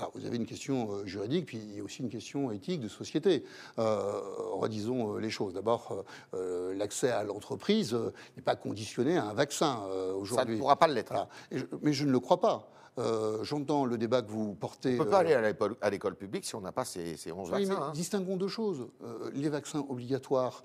Alors, 0.00 0.12
vous 0.14 0.24
avez 0.24 0.36
une 0.36 0.46
question 0.46 0.92
euh, 0.92 1.04
juridique, 1.06 1.44
puis 1.46 1.58
il 1.58 1.76
y 1.76 1.80
a 1.80 1.82
aussi 1.84 2.02
une 2.02 2.08
question 2.08 2.50
éthique 2.50 2.80
de 2.80 2.88
société. 2.88 3.44
Euh, 3.78 4.18
redisons 4.52 5.14
euh, 5.16 5.20
les 5.20 5.28
choses. 5.30 5.52
D'abord, 5.52 6.04
euh, 6.34 6.74
l'accès 6.74 7.10
à 7.10 7.22
l'entreprise 7.22 7.94
n'est 8.36 8.42
pas 8.42 8.56
conditionné 8.56 9.18
à 9.18 9.24
un 9.26 9.34
vaccin 9.34 9.82
euh, 9.90 10.08
Ça 10.12 10.16
aujourd'hui. 10.16 10.54
ne 10.54 10.60
pourra 10.60 10.76
pas 10.76 10.88
l'être. 10.88 11.12
Voilà. 11.12 11.28
Et 11.50 11.58
je- 11.58 11.66
mais 11.82 11.92
je 11.92 12.04
ne 12.06 12.12
le 12.12 12.20
crois 12.20 12.40
pas. 12.40 12.66
Euh, 13.00 13.42
J'entends 13.44 13.84
le 13.86 13.96
débat 13.98 14.22
que 14.22 14.30
vous 14.30 14.54
portez. 14.54 14.90
On 14.90 14.98
ne 14.98 15.04
peut 15.04 15.10
pas 15.10 15.18
euh, 15.18 15.20
aller 15.20 15.34
à 15.80 15.90
l'école- 15.90 16.14
publique 16.14 16.44
si 16.44 16.54
on 16.54 16.60
n'a 16.60 16.72
pas 16.72 16.84
ces, 16.84 17.16
ces 17.16 17.32
11 17.32 17.50
Oui, 17.52 17.64
vaccins. 17.64 17.80
mais 17.80 17.86
hein. 17.86 17.92
distinguons 17.94 18.36
deux 18.36 18.48
choses. 18.48 18.86
Euh, 19.04 19.30
les 19.32 19.48
vaccins 19.48 19.84
obligatoires 19.88 20.62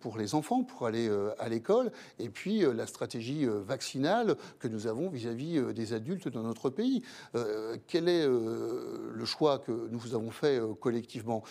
pour 0.00 0.18
les 0.18 0.34
enfants, 0.34 0.62
pour 0.62 0.86
aller 0.86 1.08
à 1.38 1.48
l'école, 1.48 1.90
et 2.18 2.28
puis 2.28 2.60
la 2.60 2.86
stratégie 2.86 3.46
vaccinale 3.46 4.36
que 4.58 4.68
nous 4.68 4.86
avons 4.86 5.08
vis-à-vis 5.08 5.60
des 5.74 5.92
adultes 5.92 6.28
dans 6.28 6.42
notre 6.42 6.70
pays. 6.70 7.02
Quel 7.86 8.08
est 8.08 8.26
le 8.26 9.24
choix 9.24 9.58
que 9.58 9.72
nous 9.90 10.14
avons 10.14 10.30
fait 10.30 10.60
collectivement? 10.80 11.42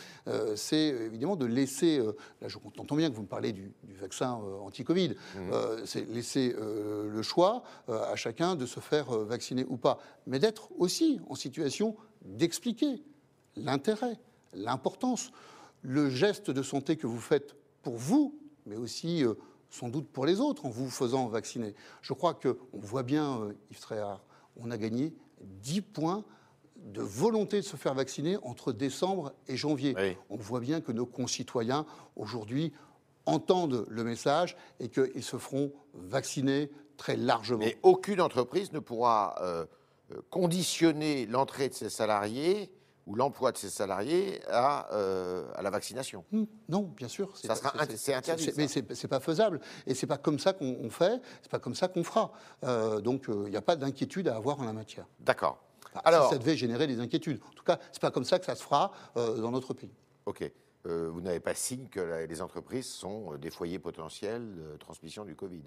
C'est 0.56 0.88
évidemment 0.88 1.36
de 1.36 1.46
laisser, 1.46 2.00
là 2.42 2.48
je 2.48 2.58
entends 2.80 2.96
bien 2.96 3.10
que 3.10 3.16
vous 3.16 3.24
me 3.24 3.28
parlez 3.28 3.52
du, 3.52 3.72
du 3.84 3.96
vaccin 3.96 4.40
anti-Covid, 4.64 5.16
Euh, 5.52 5.82
c'est 5.86 6.08
laisser 6.10 6.56
le 6.58 7.22
choix 7.22 7.64
à 7.88 8.16
chacun 8.16 8.56
de 8.56 8.66
se 8.66 8.80
faire 8.80 9.14
euh, 9.16 9.24
ou 9.68 9.78
pas, 9.78 10.00
mais 10.28 10.40
d'être 10.40 10.70
aussi 10.78 11.20
en 11.30 11.36
situation 11.36 11.96
d'expliquer 12.24 13.04
l'intérêt, 13.56 14.20
l'importance, 14.54 15.32
le 15.82 16.10
geste 16.10 16.52
de 16.52 16.64
santé 16.64 16.98
que 16.98 17.08
vous 17.08 17.20
faites 17.20 17.56
pour 17.82 17.96
vous, 17.96 18.38
mais 18.66 18.78
aussi 18.78 19.24
euh, 19.24 19.36
sans 19.70 19.90
doute 19.90 20.08
pour 20.08 20.26
les 20.26 20.40
autres 20.40 20.66
en 20.66 20.70
vous 20.70 20.90
faisant 20.90 21.28
vacciner. 21.28 21.76
Je 22.02 22.14
crois 22.14 22.34
qu'on 22.34 22.56
voit 22.74 23.04
bien, 23.04 23.42
euh, 23.42 23.54
Yves 23.72 23.80
Tréhard, 23.80 24.24
on 24.58 24.72
a 24.72 24.78
gagné 24.78 25.14
10 25.42 25.82
points 25.82 26.24
de 26.78 27.02
volonté 27.02 27.58
de 27.58 27.66
se 27.66 27.78
faire 27.78 27.94
vacciner 27.94 28.38
entre 28.44 28.72
décembre 28.72 29.34
et 29.48 29.58
janvier. 29.58 29.96
Oui. 29.98 30.18
On 30.30 30.38
voit 30.38 30.60
bien 30.60 30.82
que 30.82 30.92
nos 30.92 31.06
concitoyens, 31.06 31.86
aujourd'hui, 32.16 32.74
entendent 33.26 33.86
le 33.90 34.04
message 34.04 34.56
et 34.80 34.90
qu'ils 34.90 35.24
se 35.24 35.38
feront 35.38 35.72
vacciner 35.94 36.72
très 36.98 37.16
largement. 37.16 37.60
Mais 37.66 37.78
aucune 37.84 38.22
entreprise 38.22 38.72
ne 38.72 38.80
pourra 38.80 39.36
euh, 39.42 39.66
conditionner 40.30 41.26
l'entrée 41.26 41.70
de 41.70 41.74
ses 41.74 41.90
salariés 41.90 42.72
ou 43.08 43.16
l'emploi 43.16 43.52
de 43.52 43.58
ses 43.58 43.70
salariés 43.70 44.42
à, 44.50 44.92
euh, 44.94 45.46
à 45.56 45.62
la 45.62 45.70
vaccination. 45.70 46.26
Hmm, 46.32 46.46
Non, 46.70 46.82
bien 46.96 47.08
sûr. 47.08 47.32
c'est 47.36 48.14
interdit. 48.14 48.52
Mais 48.58 48.68
c'est 48.68 48.94
c'est 48.96 49.08
pas 49.08 49.20
faisable. 49.20 49.60
Et 49.86 49.94
c'est 49.94 50.08
pas 50.08 50.18
comme 50.18 50.40
ça 50.40 50.54
qu'on 50.54 50.78
on 50.82 50.90
fait. 50.90 51.22
C'est 51.42 51.52
pas 51.52 51.60
comme 51.60 51.76
ça 51.76 51.88
qu'on 51.88 52.04
fera. 52.04 52.32
Euh, 52.64 53.02
donc 53.02 53.26
il 53.28 53.50
n'y 53.52 53.58
a 53.58 53.62
pas 53.62 53.76
d'inquiétude 53.76 54.28
à 54.28 54.36
avoir 54.36 54.60
en 54.60 54.64
la 54.66 54.74
matière. 54.74 55.06
D'accord. 55.20 55.62
Enfin, 55.92 56.02
Alors, 56.04 56.28
si 56.28 56.34
ça 56.34 56.40
devait 56.40 56.58
générer 56.58 56.88
des 56.88 57.00
inquiétudes. 57.00 57.40
En 57.50 57.54
tout 57.54 57.64
cas, 57.64 57.80
c'est 57.92 58.02
pas 58.02 58.12
comme 58.12 58.26
ça 58.26 58.40
que 58.40 58.46
ça 58.46 58.56
se 58.56 58.64
fera 58.64 58.92
dans 59.16 59.52
notre 59.52 59.74
pays. 59.74 59.94
ok. 60.26 60.52
Euh, 60.86 61.10
vous 61.12 61.22
n'avez 61.22 61.40
pas 61.40 61.54
signe 61.56 61.88
que 61.88 62.00
la- 62.00 62.26
les 62.26 62.42
entreprises 62.42 62.88
sont 62.88 63.34
euh, 63.34 63.38
des 63.38 63.50
foyers 63.50 63.80
potentiels 63.80 64.56
de 64.56 64.78
transmission 64.78 65.26
du 65.26 65.36
Covid. 65.36 65.62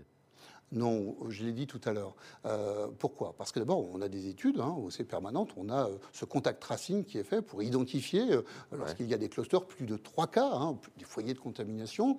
Non, 0.70 1.16
je 1.30 1.44
l'ai 1.44 1.52
dit 1.52 1.66
tout 1.66 1.80
à 1.86 1.94
l'heure. 1.94 2.14
Euh, 2.44 2.88
pourquoi? 2.98 3.34
Parce 3.38 3.52
que 3.52 3.58
d'abord, 3.58 3.88
on 3.90 4.02
a 4.02 4.08
des 4.08 4.28
études, 4.28 4.60
hein, 4.60 4.76
c'est 4.90 5.04
permanente, 5.04 5.50
on 5.56 5.70
a 5.70 5.88
euh, 5.88 5.96
ce 6.12 6.26
contact 6.26 6.60
tracing 6.60 7.04
qui 7.04 7.16
est 7.16 7.24
fait 7.24 7.40
pour 7.40 7.62
identifier, 7.62 8.30
euh, 8.32 8.42
lorsqu'il 8.72 9.06
y 9.06 9.14
a 9.14 9.18
des 9.18 9.30
clusters, 9.30 9.64
plus 9.64 9.86
de 9.86 9.96
trois 9.96 10.26
cas, 10.26 10.50
hein, 10.52 10.78
des 10.98 11.04
foyers 11.06 11.32
de 11.32 11.38
contamination. 11.38 12.18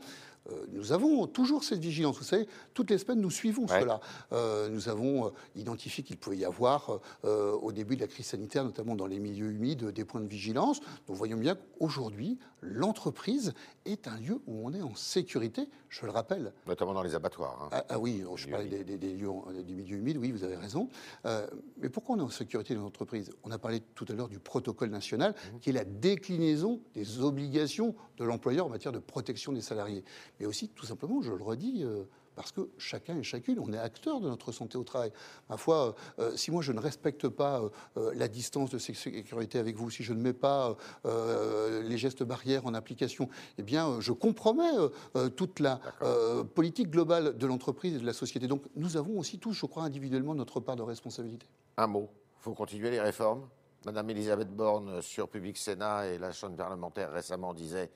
Euh, 0.52 0.66
nous 0.72 0.92
avons 0.92 1.28
toujours 1.28 1.64
cette 1.64 1.80
vigilance. 1.80 2.18
Vous 2.18 2.24
savez, 2.24 2.48
toutes 2.74 2.90
les 2.90 2.98
semaines, 2.98 3.22
nous 3.22 3.30
suivons 3.32 3.66
Ouais. 3.68 3.80
cela. 3.82 4.00
Euh, 4.32 4.70
nous 4.70 4.90
avons 4.90 5.28
euh, 5.28 5.30
identifié 5.56 6.04
qu'il 6.04 6.18
pouvait 6.18 6.38
y 6.38 6.46
avoir, 6.46 7.00
euh, 7.26 7.52
au 7.54 7.72
début 7.72 7.96
de 7.96 8.02
la 8.02 8.08
crise 8.08 8.28
sanitaire, 8.28 8.64
notamment 8.64 8.96
dans 8.96 9.08
les 9.08 9.20
milieux 9.20 9.52
humides, 9.52 9.86
des 9.86 10.06
points 10.06 10.22
de 10.22 10.28
vigilance. 10.28 10.80
Nous 11.08 11.16
voyons 11.16 11.38
bien 11.38 11.56
qu'aujourd'hui, 11.78 12.38
l'entreprise 12.62 13.54
est 13.86 14.08
un 14.08 14.18
lieu 14.18 14.40
où 14.48 14.66
on 14.68 14.74
est 14.74 14.82
en 14.82 14.96
sécurité, 14.96 15.70
je 15.90 16.06
le 16.06 16.12
rappelle. 16.12 16.54
Notamment 16.68 16.94
dans 16.94 17.04
les 17.04 17.16
abattoirs. 17.16 17.58
hein. 17.64 17.70
Ah, 17.72 17.86
ah 17.90 18.00
oui, 18.00 18.24
je 18.36 18.48
parlais 18.48 18.68
des, 18.68 18.84
des- 18.84 18.98
des 18.98 19.14
lieux, 19.14 19.30
en- 19.30 19.46
du 19.66 19.76
milieu 19.76 19.98
humide, 19.98 20.18
oui, 20.18 20.32
vous 20.32 20.44
avez 20.44 20.56
raison. 20.56 20.90
Euh, 21.26 21.48
mais 21.82 21.90
pourquoi 21.90 22.16
on 22.16 22.20
est 22.20 22.24
en 22.24 22.30
sécurité 22.30 22.76
dans 22.76 22.82
l'entreprise? 22.82 23.32
On 23.44 23.52
a 23.52 23.58
parlé 23.58 23.82
tout 23.96 24.06
à 24.10 24.14
l'heure 24.14 24.28
du 24.30 24.40
protocole 24.40 24.90
national, 24.90 25.34
Mhm. 25.54 25.60
qui 25.60 25.70
est 25.70 25.74
la 25.74 25.86
déclinaison 25.86 26.82
des 26.94 27.20
obligations 27.22 27.96
de 28.18 28.24
l'employeur 28.26 28.66
en 28.66 28.70
matière 28.70 28.92
de 28.92 29.00
protection 29.00 29.54
des 29.54 29.62
salariés. 29.62 30.04
Mais 30.40 30.46
aussi, 30.46 30.70
tout 30.70 30.86
simplement, 30.86 31.22
je 31.22 31.34
le 31.34 31.44
redis, 31.44 31.84
euh, 31.84 32.04
parce 32.36 32.54
que 32.54 32.70
chacun 32.78 33.18
et 33.18 33.24
chacune, 33.24 33.60
on 33.60 33.74
est 33.74 33.78
acteur 33.78 34.22
de 34.22 34.30
notre 34.30 34.54
santé 34.54 34.78
au 34.78 34.86
travail. 34.86 35.12
Ma 35.50 35.58
foi, 35.58 35.96
euh, 36.20 36.36
si 36.38 36.52
moi 36.52 36.62
je 36.62 36.72
ne 36.72 36.80
respecte 36.80 37.28
pas 37.28 37.62
euh, 37.62 37.70
euh, 37.98 38.14
la 38.16 38.30
distance 38.30 38.70
de 38.70 38.78
sécurité 38.78 39.60
avec 39.60 39.76
vous, 39.76 39.90
si 39.90 40.04
je 40.04 40.14
ne 40.14 40.22
mets 40.22 40.34
pas 40.34 40.78
euh, 41.06 41.84
les 41.84 41.98
gestes 41.98 42.24
barrières 42.24 42.66
en 42.66 42.74
application, 42.74 43.28
eh 43.58 43.64
bien, 43.64 43.90
euh, 43.90 44.00
je 44.00 44.14
compromets 44.14 44.78
euh, 44.78 44.90
euh, 45.18 45.30
toute 45.30 45.60
la 45.60 45.82
euh, 46.02 46.46
politique 46.46 46.90
globale 46.90 47.38
de 47.38 47.46
l'entreprise 47.46 47.96
et 47.96 48.00
de 48.00 48.06
la 48.06 48.14
société. 48.14 48.48
Donc, 48.48 48.64
nous 48.76 48.96
avons 48.96 49.20
aussi 49.20 49.40
tous, 49.40 49.54
je 49.54 49.66
crois, 49.66 49.84
individuellement 49.84 50.36
notre 50.36 50.62
part 50.62 50.78
de 50.78 50.84
responsabilité. 50.84 51.48
Un 51.76 51.88
mot. 51.88 52.10
Il 52.40 52.44
faut 52.44 52.54
continuer 52.54 52.92
les 52.92 53.02
réformes? 53.02 53.50
Madame 53.86 54.10
Elisabeth 54.10 54.54
Borne, 54.54 55.02
sur 55.02 55.28
Public 55.30 55.58
Sénat 55.58 56.08
et 56.08 56.18
la 56.18 56.32
chaîne 56.32 56.56
parlementaire 56.56 57.12
récemment, 57.12 57.54
disait 57.54 57.90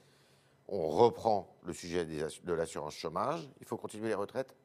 on 0.68 0.90
reprend 0.90 1.56
le 1.66 1.74
sujet 1.74 2.06
de 2.06 2.54
l'assurance 2.54 2.96
chômage. 2.96 3.48
Il 3.60 3.66
faut 3.66 3.78
continuer 3.78 4.08
les 4.10 4.14
retraites. 4.14 4.56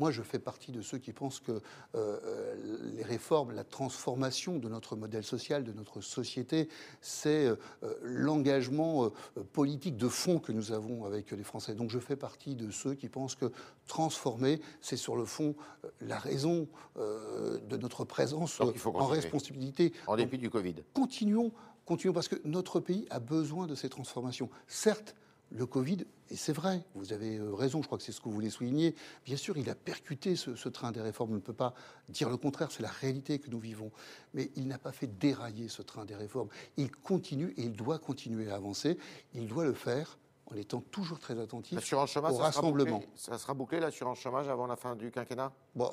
Moi, 0.00 0.10
je 0.10 0.22
fais 0.22 0.38
partie 0.38 0.72
de 0.72 0.80
ceux 0.80 0.96
qui 0.96 1.12
pensent 1.12 1.40
que 1.40 1.52
euh, 1.52 1.60
euh, 1.94 2.56
les 2.96 3.02
réformes, 3.02 3.52
la 3.52 3.64
transformation 3.64 4.56
de 4.56 4.66
notre 4.66 4.96
modèle 4.96 5.24
social, 5.24 5.62
de 5.62 5.72
notre 5.72 6.00
société, 6.00 6.70
c'est 7.02 7.46
euh, 7.46 7.56
l'engagement 8.02 9.04
euh, 9.04 9.10
politique 9.52 9.98
de 9.98 10.08
fond 10.08 10.38
que 10.38 10.52
nous 10.52 10.72
avons 10.72 11.04
avec 11.04 11.32
les 11.32 11.42
Français. 11.42 11.74
Donc, 11.74 11.90
je 11.90 11.98
fais 11.98 12.16
partie 12.16 12.54
de 12.54 12.70
ceux 12.70 12.94
qui 12.94 13.10
pensent 13.10 13.34
que 13.34 13.52
transformer, 13.86 14.62
c'est 14.80 14.96
sur 14.96 15.16
le 15.16 15.26
fond 15.26 15.54
la 16.00 16.18
raison 16.18 16.66
de 16.96 17.76
notre 17.76 18.04
présence 18.04 18.58
Donc, 18.58 18.72
il 18.74 18.80
faut 18.80 18.96
en 18.96 19.06
responsabilité. 19.06 19.92
En 20.06 20.16
dépit 20.16 20.38
du 20.38 20.48
Covid. 20.48 20.76
continuons, 20.94 21.52
continuons, 21.84 22.14
parce 22.14 22.28
que 22.28 22.36
notre 22.44 22.80
pays 22.80 23.06
a 23.10 23.20
besoin 23.20 23.66
de 23.66 23.74
ces 23.74 23.90
transformations. 23.90 24.48
Certes, 24.66 25.14
le 25.50 25.66
Covid, 25.66 26.04
et 26.30 26.36
c'est 26.36 26.52
vrai, 26.52 26.84
vous 26.94 27.12
avez 27.12 27.38
euh, 27.38 27.52
raison, 27.52 27.82
je 27.82 27.86
crois 27.86 27.98
que 27.98 28.04
c'est 28.04 28.12
ce 28.12 28.20
que 28.20 28.28
vous 28.28 28.34
voulez 28.34 28.50
souligner, 28.50 28.94
bien 29.24 29.36
sûr, 29.36 29.56
il 29.56 29.68
a 29.68 29.74
percuté 29.74 30.36
ce, 30.36 30.54
ce 30.54 30.68
train 30.68 30.92
des 30.92 31.00
réformes, 31.00 31.32
on 31.32 31.36
ne 31.36 31.40
peut 31.40 31.52
pas 31.52 31.74
dire 32.08 32.30
le 32.30 32.36
contraire, 32.36 32.70
c'est 32.70 32.82
la 32.82 32.90
réalité 32.90 33.38
que 33.38 33.50
nous 33.50 33.58
vivons, 33.58 33.90
mais 34.34 34.50
il 34.56 34.68
n'a 34.68 34.78
pas 34.78 34.92
fait 34.92 35.08
dérailler 35.18 35.68
ce 35.68 35.82
train 35.82 36.04
des 36.04 36.14
réformes. 36.14 36.48
Il 36.76 36.90
continue 36.90 37.52
et 37.56 37.62
il 37.62 37.72
doit 37.72 37.98
continuer 37.98 38.50
à 38.50 38.54
avancer, 38.54 38.96
il 39.34 39.46
doit 39.48 39.64
le 39.64 39.74
faire 39.74 40.18
en 40.52 40.56
étant 40.56 40.80
toujours 40.90 41.18
très 41.18 41.38
attentif 41.38 41.78
chômage, 41.80 42.16
au 42.16 42.20
ça 42.22 42.30
sera, 42.30 42.44
rassemblement. 42.44 42.98
bouclé, 42.98 43.08
ça 43.14 43.38
sera 43.38 43.54
bouclé, 43.54 43.80
l'assurance 43.80 44.18
chômage, 44.18 44.48
avant 44.48 44.66
la 44.66 44.76
fin 44.76 44.96
du 44.96 45.10
quinquennat? 45.10 45.52
Bon, 45.74 45.90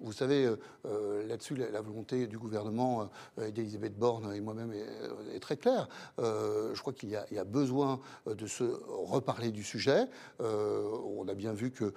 vous 0.00 0.12
savez, 0.12 0.44
euh, 0.44 0.58
euh, 0.86 1.26
là-dessus, 1.26 1.54
la, 1.56 1.70
la 1.70 1.80
volonté 1.80 2.26
du 2.26 2.38
gouvernement 2.38 3.08
euh, 3.38 3.46
et 3.46 3.52
d'Elisabeth 3.52 3.96
Borne 3.96 4.32
et 4.34 4.40
moi-même 4.40 4.72
est, 4.72 4.86
euh, 4.86 5.34
est 5.34 5.40
très 5.40 5.56
claire. 5.56 5.88
Euh, 6.18 6.74
je 6.74 6.80
crois 6.80 6.92
qu'il 6.92 7.10
y, 7.10 7.34
y 7.34 7.38
a 7.38 7.44
besoin 7.44 8.00
de 8.26 8.46
se 8.46 8.64
reparler 8.88 9.50
du 9.52 9.62
sujet. 9.62 10.06
On 10.40 11.26
a 11.28 11.34
bien 11.34 11.52
vu 11.52 11.70
que 11.70 11.92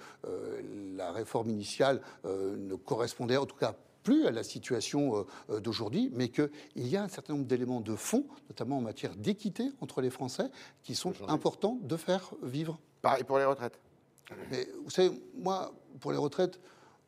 la 0.96 1.12
réforme 1.12 1.50
initiale 1.50 2.00
ne 2.24 2.74
correspondait 2.74 3.36
en 3.36 3.46
tout 3.46 3.56
cas 3.56 3.74
plus 4.04 4.26
à 4.26 4.30
la 4.30 4.44
situation 4.44 5.16
euh, 5.16 5.22
euh, 5.50 5.60
d'aujourd'hui, 5.60 6.10
mais 6.12 6.28
qu'il 6.28 6.50
y 6.76 6.96
a 6.96 7.02
un 7.02 7.08
certain 7.08 7.32
nombre 7.32 7.46
d'éléments 7.46 7.80
de 7.80 7.96
fond, 7.96 8.24
notamment 8.48 8.78
en 8.78 8.82
matière 8.82 9.16
d'équité 9.16 9.70
entre 9.80 10.00
les 10.00 10.10
Français, 10.10 10.48
qui 10.84 10.94
sont 10.94 11.14
importants 11.26 11.80
de 11.82 11.96
faire 11.96 12.30
vivre. 12.42 12.78
Pareil 13.02 13.24
pour 13.24 13.38
les 13.38 13.44
retraites. 13.44 13.80
Mais 14.50 14.68
vous 14.84 14.90
savez, 14.90 15.10
moi, 15.36 15.72
pour 16.00 16.12
les 16.12 16.18
retraites, 16.18 16.60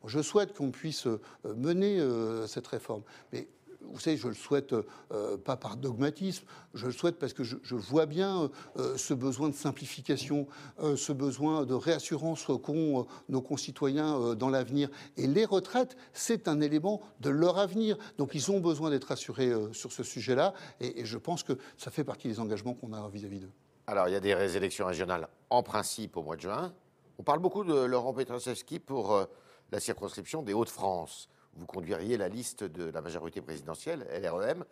je 0.05 0.21
souhaite 0.21 0.53
qu'on 0.53 0.71
puisse 0.71 1.07
euh, 1.07 1.19
mener 1.55 1.99
cette 2.47 2.67
réforme. 2.67 3.03
Mais 3.31 3.47
vous 3.91 3.99
savez, 3.99 4.17
je 4.17 4.27
le 4.27 4.33
souhaite 4.33 4.73
euh, 5.11 5.37
pas 5.37 5.57
par 5.57 5.77
dogmatisme, 5.77 6.45
je 6.73 6.87
le 6.87 6.91
souhaite 6.91 7.17
parce 7.17 7.33
que 7.33 7.43
je, 7.43 7.75
vois 7.75 8.05
bien 8.05 8.49
euh, 8.77 8.97
ce 8.97 9.13
besoin 9.13 9.49
de 9.49 9.53
simplification, 9.53 10.47
euh, 10.79 10.95
ce 10.95 11.11
besoin 11.11 11.65
de 11.65 11.73
réassurance 11.73 12.45
qu'ont 12.45 13.07
nos 13.29 13.41
concitoyens 13.41 14.35
dans 14.35 14.49
l'avenir. 14.49 14.89
Et 15.15 15.27
les 15.27 15.45
retraites, 15.45 15.97
c'est 16.13 16.47
un 16.47 16.61
élément 16.61 17.01
de 17.21 17.29
leur 17.29 17.57
avenir. 17.57 17.97
Donc 18.17 18.35
ils 18.35 18.51
ont 18.51 18.59
besoin 18.59 18.89
d'être 18.89 19.11
assurés 19.11 19.51
sur 19.73 19.91
ce 19.91 20.03
sujet-là. 20.03 20.53
Et, 20.79 21.01
et 21.01 21.05
je 21.05 21.17
pense 21.17 21.43
que 21.43 21.53
ça 21.77 21.91
fait 21.91 22.03
partie 22.03 22.27
des 22.27 22.39
engagements 22.39 22.73
qu'on 22.73 22.93
a 22.93 23.07
vis-à-vis 23.09 23.39
d'eux. 23.39 23.51
Alors, 23.87 24.09
il 24.09 24.13
y 24.13 24.15
a 24.15 24.19
des 24.19 24.57
élections 24.57 24.85
régionales 24.85 25.27
en 25.49 25.63
principe 25.63 26.17
au 26.17 26.23
mois 26.23 26.35
de 26.35 26.41
juin. 26.41 26.73
On 27.19 27.23
parle 27.23 27.39
beaucoup 27.39 27.63
de 27.63 27.73
Laurent 27.73 28.13
Petroszewski 28.13 28.79
pour 28.79 29.27
la 29.71 29.79
circonscription 29.79 30.43
des 30.43 30.53
Hauts-de-France. 30.53 31.29
Vous 31.57 31.65
conduiriez 31.65 32.17
la 32.17 32.29
liste 32.29 32.63
de 32.63 32.85
la 32.91 33.01
majorité 33.01 33.41
présidentielle, 33.41 34.05
LREM. 34.21 34.63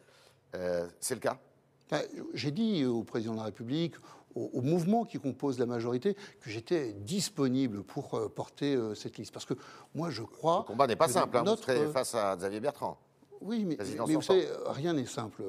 Euh, 0.55 0.87
C'est 0.99 1.15
le 1.15 1.19
cas? 1.21 1.37
Enfin, 1.91 2.03
J'ai 2.33 2.51
dit 2.51 2.85
au 2.85 3.03
président 3.03 3.33
de 3.33 3.37
la 3.39 3.45
République, 3.45 3.95
au, 4.35 4.49
au 4.53 4.61
mouvement 4.61 5.03
qui 5.05 5.17
compose 5.19 5.57
la 5.59 5.65
majorité, 5.65 6.13
que 6.41 6.49
j'étais 6.49 6.93
disponible 6.93 7.83
pour 7.83 8.13
euh, 8.15 8.29
porter 8.29 8.75
euh, 8.75 8.93
cette 8.95 9.17
liste. 9.17 9.33
Parce 9.33 9.45
que 9.45 9.55
moi, 9.95 10.09
je 10.09 10.23
crois. 10.23 10.59
Le 10.59 10.63
combat 10.67 10.87
n'est 10.87 10.95
pas 10.95 11.07
simple. 11.07 11.37
hein. 11.37 11.41
Vous 11.41 11.45
notre- 11.45 11.63
serez 11.63 11.87
face 11.91 12.13
à 12.15 12.35
Xavier 12.35 12.59
Bertrand. 12.59 12.97
Oui, 13.41 13.65
mais, 13.65 13.77
mais 14.07 14.15
vous 14.15 14.21
savez, 14.21 14.47
rien 14.67 14.93
n'est 14.93 15.05
simple 15.05 15.43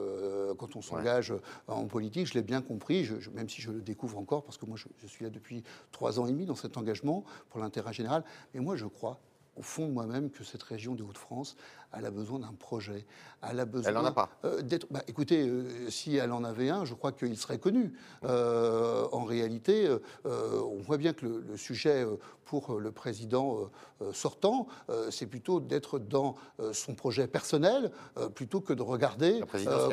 quand 0.58 0.74
on 0.74 0.82
s'engage 0.82 1.32
en 1.68 1.86
politique. 1.86 2.26
Je 2.26 2.34
l'ai 2.34 2.42
bien 2.42 2.60
compris, 2.60 3.04
je- 3.04 3.20
je- 3.20 3.30
même 3.30 3.48
si 3.48 3.62
je 3.62 3.70
le 3.70 3.80
découvre 3.80 4.18
encore, 4.18 4.42
parce 4.42 4.58
que 4.58 4.66
moi, 4.66 4.76
je, 4.76 4.86
je 4.98 5.06
suis 5.06 5.24
là 5.24 5.30
depuis 5.30 5.62
trois 5.92 6.18
ans 6.18 6.26
et 6.26 6.32
demi 6.32 6.44
dans 6.46 6.56
cet 6.56 6.76
engagement 6.76 7.24
pour 7.48 7.60
l'intérêt 7.60 7.92
général. 7.92 8.24
Mais 8.52 8.60
moi, 8.60 8.74
je 8.76 8.86
crois, 8.86 9.18
au 9.56 9.62
fond 9.62 9.86
de 9.86 9.92
moi-même, 9.92 10.30
que 10.30 10.44
cette 10.44 10.62
région 10.62 10.94
des 10.94 11.02
Hauts-de-France, 11.02 11.56
elle 11.96 12.04
a 12.04 12.10
besoin 12.10 12.38
d'un 12.38 12.52
projet. 12.58 13.06
Elle 13.48 13.60
a 13.60 13.64
besoin. 13.64 13.92
n'en 13.92 14.04
a 14.04 14.12
pas. 14.12 14.30
euh, 14.44 14.62
bah, 14.90 15.02
écoutez, 15.08 15.46
euh, 15.46 15.90
si 15.90 16.16
elle 16.16 16.32
en 16.32 16.42
avait 16.44 16.68
un, 16.68 16.84
je 16.84 16.94
crois 16.94 17.12
qu'il 17.12 17.36
serait 17.36 17.58
connu. 17.58 17.92
Euh, 18.24 19.06
en 19.12 19.24
réalité, 19.24 19.88
on 20.24 20.78
voit 20.80 20.98
bien 20.98 21.12
que 21.12 21.26
le, 21.26 21.44
le 21.48 21.56
sujet 21.56 22.04
pour 22.44 22.78
le 22.78 22.92
président 22.92 23.70
sortant, 24.12 24.68
c'est 25.10 25.26
plutôt 25.26 25.60
d'être 25.60 25.98
dans 25.98 26.36
son 26.72 26.94
projet 26.94 27.26
personnel, 27.26 27.90
plutôt 28.34 28.60
que 28.60 28.72
de 28.72 28.82
regarder 28.82 29.40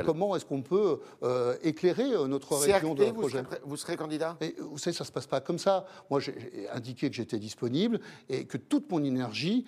comment 0.06 0.36
est-ce 0.36 0.46
qu'on 0.46 0.62
peut 0.62 1.00
éclairer 1.64 2.10
notre 2.28 2.56
région 2.56 2.94
de 2.96 3.06
vous 3.06 3.22
projet. 3.22 3.44
serez, 3.44 3.60
vous 3.64 3.78
serez 3.78 3.98
candidat? 3.98 4.38
Vous 4.60 4.78
savez, 4.78 4.96
ça 4.96 5.04
ne 5.04 5.08
se 5.08 5.12
passe 5.12 5.28
pas 5.28 5.42
comme 5.42 5.60
ça. 5.60 5.86
Moi, 6.10 6.20
j'ai 6.20 6.68
indiqué 6.72 7.10
que 7.10 7.16
j'étais 7.16 7.40
disponible 7.40 8.00
et 8.30 8.46
que 8.46 8.58
toute 8.58 8.92
mon 8.92 9.04
énergie 9.04 9.66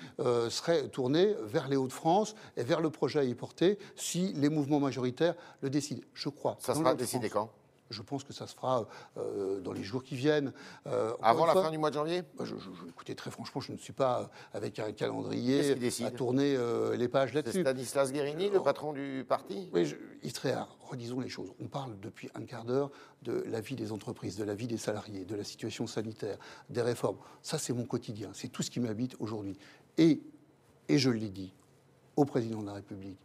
serait 0.49 0.87
tournée 0.89 1.35
vers 1.43 1.67
les 1.67 1.75
Hauts-de-France 1.75 2.24
et 2.57 2.63
vers 2.63 2.81
le 2.81 2.89
projet 2.89 3.19
à 3.19 3.23
y 3.23 3.35
porter 3.35 3.77
si 3.95 4.33
les 4.33 4.49
mouvements 4.49 4.79
majoritaires 4.79 5.35
le 5.61 5.69
décident. 5.69 6.01
Je 6.13 6.29
crois. 6.29 6.57
Ça 6.59 6.73
sera 6.73 6.95
décidé 6.95 7.29
quand? 7.29 7.49
Je 7.91 8.01
pense 8.01 8.23
que 8.23 8.33
ça 8.33 8.47
se 8.47 8.55
fera 8.55 8.87
euh, 9.17 9.59
dans 9.59 9.71
les 9.71 9.83
jours 9.83 10.03
qui 10.03 10.15
viennent. 10.15 10.51
Euh, 10.87 11.13
Avant 11.21 11.45
la 11.45 11.53
fois, 11.53 11.65
fin 11.65 11.69
du 11.71 11.77
mois 11.77 11.91
de 11.91 11.93
janvier? 11.95 12.23
Bah, 12.35 12.43
je- 12.43 12.55
je- 12.55 12.89
écoutez, 12.89 13.13
très 13.13 13.29
franchement, 13.29 13.61
je 13.61 13.71
ne 13.71 13.77
suis 13.77 13.93
pas 13.93 14.21
euh, 14.21 14.25
avec 14.57 14.79
un 14.79 14.91
calendrier 14.91 15.75
à 16.03 16.09
tourner 16.09 16.55
euh, 16.57 16.95
les 16.97 17.07
pages 17.07 17.29
C'est 17.29 17.35
là-dessus. 17.35 17.61
Stanislas 17.61 18.11
Guérini, 18.11 18.49
le 18.49 18.59
patron 18.63 18.91
du 18.91 19.23
parti? 19.29 19.69
Oui, 19.71 19.85
je, 19.85 19.97
Istréa, 20.23 20.67
redisons 20.81 21.19
les 21.19 21.29
choses. 21.29 21.53
On 21.63 21.67
parle 21.67 21.99
depuis 21.99 22.27
un 22.33 22.41
quart 22.45 22.65
d'heure 22.65 22.89
de 23.21 23.43
la 23.47 23.61
vie 23.61 23.75
des 23.75 23.91
entreprises, 23.91 24.35
de 24.35 24.43
la 24.43 24.55
vie 24.55 24.67
des 24.67 24.77
salariés, 24.77 25.23
de 25.23 25.35
la 25.35 25.43
situation 25.43 25.85
sanitaire, 25.85 26.39
des 26.71 26.81
réformes. 26.81 27.17
Ça, 27.43 27.59
c'est 27.59 27.73
mon 27.73 27.85
quotidien. 27.85 28.31
C'est 28.33 28.47
tout 28.47 28.63
ce 28.63 28.71
qui 28.71 28.79
m'habite 28.79 29.15
aujourd'hui. 29.19 29.59
Et, 29.99 30.21
et 30.89 30.97
je 30.97 31.11
l'ai 31.11 31.29
dit 31.29 31.53
au 32.15 32.25
président 32.25 32.61
de 32.61 32.67
la 32.67 32.73
République, 32.73 33.19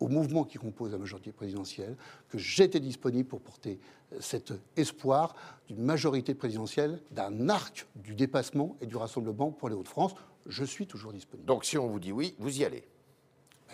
au 0.00 0.08
mouvement 0.08 0.44
qui 0.44 0.58
compose 0.58 0.92
la 0.92 0.98
majorité 0.98 1.32
présidentielle, 1.32 1.96
que 2.28 2.38
j'étais 2.38 2.80
disponible 2.80 3.28
pour 3.28 3.40
porter 3.40 3.78
euh, 4.12 4.16
cet 4.20 4.52
espoir 4.76 5.34
d'une 5.68 5.82
majorité 5.82 6.34
présidentielle, 6.34 7.00
d'un 7.10 7.48
arc 7.48 7.86
du 7.96 8.14
dépassement 8.14 8.76
et 8.80 8.86
du 8.86 8.96
rassemblement 8.96 9.50
pour 9.50 9.68
les 9.68 9.74
Hauts-de-France. 9.74 10.14
Je 10.46 10.64
suis 10.64 10.86
toujours 10.86 11.12
disponible. 11.12 11.46
Donc 11.46 11.64
si 11.64 11.78
on 11.78 11.86
vous 11.86 12.00
dit 12.00 12.12
oui, 12.12 12.34
vous 12.38 12.60
y 12.60 12.64
allez. 12.64 12.84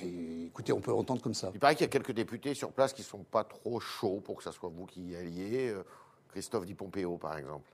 Et 0.03 0.45
écoutez, 0.47 0.73
on 0.73 0.81
peut 0.81 0.93
l'entendre 0.93 1.23
comme 1.23 1.35
ça. 1.35 1.51
Il 1.55 1.59
paraît 1.59 1.75
qu'il 1.75 1.85
y 1.85 1.89
a 1.89 1.91
quelques 1.91 2.13
députés 2.13 2.55
sur 2.55 2.71
place 2.73 2.93
qui 2.93 3.03
ne 3.03 3.07
sont 3.07 3.25
pas 3.25 3.45
trop 3.45 3.81
chauds 3.81 4.21
pour 4.21 4.37
que 4.37 4.45
ce 4.45 4.53
soit 4.53 4.69
vous 4.69 4.87
qui 4.87 5.01
y 5.01 5.17
alliez. 5.17 5.69
Euh, 5.71 5.83
Christophe 6.29 6.67
Di 6.67 6.75
Pompeo, 6.75 7.17
par 7.17 7.37
exemple 7.39 7.69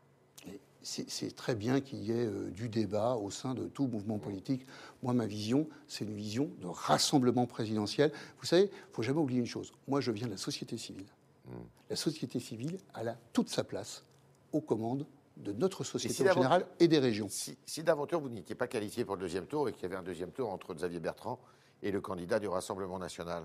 c'est 0.84 1.34
très 1.34 1.54
bien 1.54 1.80
qu'il 1.80 2.04
y 2.04 2.12
ait 2.12 2.26
euh, 2.26 2.50
du 2.50 2.68
débat 2.68 3.16
au 3.16 3.30
sein 3.30 3.54
de 3.54 3.66
tout 3.66 3.86
mouvement 3.86 4.18
politique. 4.18 4.66
Moi, 5.02 5.14
ma 5.14 5.26
vision, 5.26 5.68
c'est 5.88 6.04
une 6.04 6.14
vision 6.14 6.50
de 6.60 6.66
rassemblement 6.66 7.46
présidentiel. 7.46 8.12
Vous 8.38 8.46
savez, 8.46 8.64
il 8.64 8.66
ne 8.66 8.92
faut 8.92 9.02
jamais 9.02 9.20
oublier 9.20 9.40
une 9.40 9.46
chose. 9.46 9.72
Moi, 9.88 10.00
je 10.00 10.10
viens 10.10 10.26
de 10.26 10.32
la 10.32 10.38
société 10.38 10.76
civile. 10.76 11.06
Hmm. 11.46 11.64
La 11.90 11.96
société 11.96 12.38
civile, 12.38 12.78
elle 12.98 13.08
a 13.08 13.18
toute 13.32 13.48
sa 13.48 13.64
place 13.64 14.04
aux 14.52 14.60
commandes 14.60 15.06
de 15.36 15.52
notre 15.52 15.84
société 15.84 16.28
en 16.30 16.34
général 16.34 16.66
et 16.78 16.86
des 16.86 16.98
régions. 16.98 17.28
Si, 17.28 17.56
si 17.66 17.82
d'aventure 17.82 18.20
vous 18.20 18.28
n'étiez 18.28 18.54
pas 18.54 18.68
qualifié 18.68 19.04
pour 19.04 19.16
le 19.16 19.20
deuxième 19.22 19.46
tour 19.46 19.68
et 19.68 19.72
qu'il 19.72 19.82
y 19.82 19.86
avait 19.86 19.96
un 19.96 20.02
deuxième 20.02 20.30
tour 20.30 20.50
entre 20.50 20.74
Xavier 20.74 21.00
Bertrand 21.00 21.40
et 21.82 21.90
le 21.90 22.00
candidat 22.00 22.38
du 22.38 22.46
Rassemblement 22.46 22.98
national, 22.98 23.42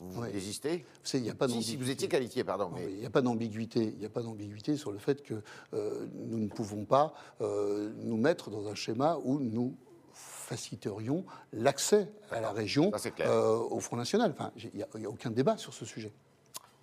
vous 0.00 0.24
hésitez 0.24 0.86
il 1.12 1.30
a 1.30 1.34
pas 1.34 1.46
si, 1.46 1.62
si, 1.62 1.76
vous 1.76 1.90
étiez 1.90 2.08
qualifié, 2.08 2.42
pardon. 2.42 2.70
Mais... 2.74 2.90
Il 2.90 2.98
n'y 2.98 3.06
a 3.06 3.10
pas 3.10 3.20
d'ambiguïté. 3.20 3.82
Il 3.82 3.98
n'y 3.98 4.06
a 4.06 4.10
pas 4.10 4.22
d'ambiguïté 4.22 4.76
sur 4.76 4.92
le 4.92 4.98
fait 4.98 5.22
que 5.22 5.34
euh, 5.74 6.06
nous 6.14 6.38
ne 6.38 6.48
pouvons 6.48 6.84
pas 6.84 7.12
euh, 7.42 7.92
nous 7.98 8.16
mettre 8.16 8.50
dans 8.50 8.66
un 8.68 8.74
schéma 8.74 9.18
où 9.24 9.38
nous 9.38 9.76
faciliterions 10.12 11.24
l'accès 11.52 12.10
à 12.30 12.40
la 12.40 12.50
région 12.50 12.90
euh, 13.20 13.56
au 13.56 13.78
Front 13.80 13.96
National. 13.96 14.32
Enfin, 14.32 14.52
il 14.56 14.70
n'y 14.74 15.04
a, 15.04 15.10
aucun 15.10 15.30
débat 15.30 15.58
sur 15.58 15.74
ce 15.74 15.84
sujet. 15.84 16.12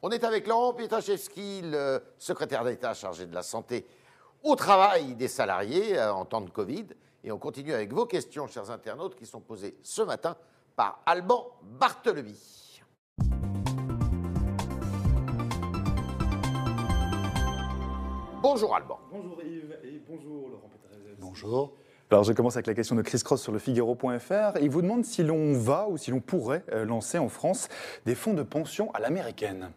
On 0.04 0.12
est 0.12 0.24
avec 0.24 0.48
Laurent 0.48 0.74
Pietachevski, 0.74 1.62
le 1.64 2.02
secrétaire 2.20 2.64
d'État 2.64 2.94
chargé 2.94 3.26
de 3.26 3.34
la 3.34 3.42
santé 3.42 3.86
au 4.44 4.56
travail 4.56 5.16
des 5.16 5.28
salariés 5.28 6.00
en 6.00 6.24
temps 6.24 6.42
de 6.42 6.52
Covid. 6.52 6.86
Et 7.24 7.32
on 7.32 7.40
continue 7.40 7.74
avec 7.74 7.92
vos 7.92 8.06
questions, 8.06 8.48
chers 8.48 8.70
internautes, 8.70 9.16
qui 9.16 9.26
sont 9.26 9.42
posées 9.42 9.76
ce 9.82 10.04
matin 10.04 10.38
par 10.76 11.02
Alban 11.08 11.48
Barthelemy. 11.64 12.67
Bonjour 18.50 18.74
Alban. 18.74 18.98
Bonjour 19.12 19.38
Yves 19.44 19.78
et 19.84 20.02
bonjour 20.08 20.48
Laurent 20.48 20.70
Pétrezet. 20.70 21.16
Bonjour. 21.20 21.74
Alors 22.10 22.24
je 22.24 22.32
commence 22.32 22.56
avec 22.56 22.68
la 22.68 22.74
question 22.74 22.96
de 22.96 23.02
Chris 23.02 23.20
Cross 23.22 23.42
sur 23.42 23.52
le 23.52 23.60
Figaro.fr. 23.60 24.58
Il 24.62 24.70
vous 24.70 24.82
demande 24.82 25.04
si 25.04 25.22
l'on 25.22 25.52
va 25.52 25.90
ou 25.90 25.98
si 25.98 26.12
l'on 26.12 26.22
pourrait 26.22 26.64
euh, 26.72 26.86
lancer 26.86 27.18
en 27.18 27.28
France 27.28 27.68
des 28.06 28.16
fonds 28.16 28.34
de 28.34 28.44
pension 28.44 28.90
à 28.94 29.02
l'américaine. 29.02 29.72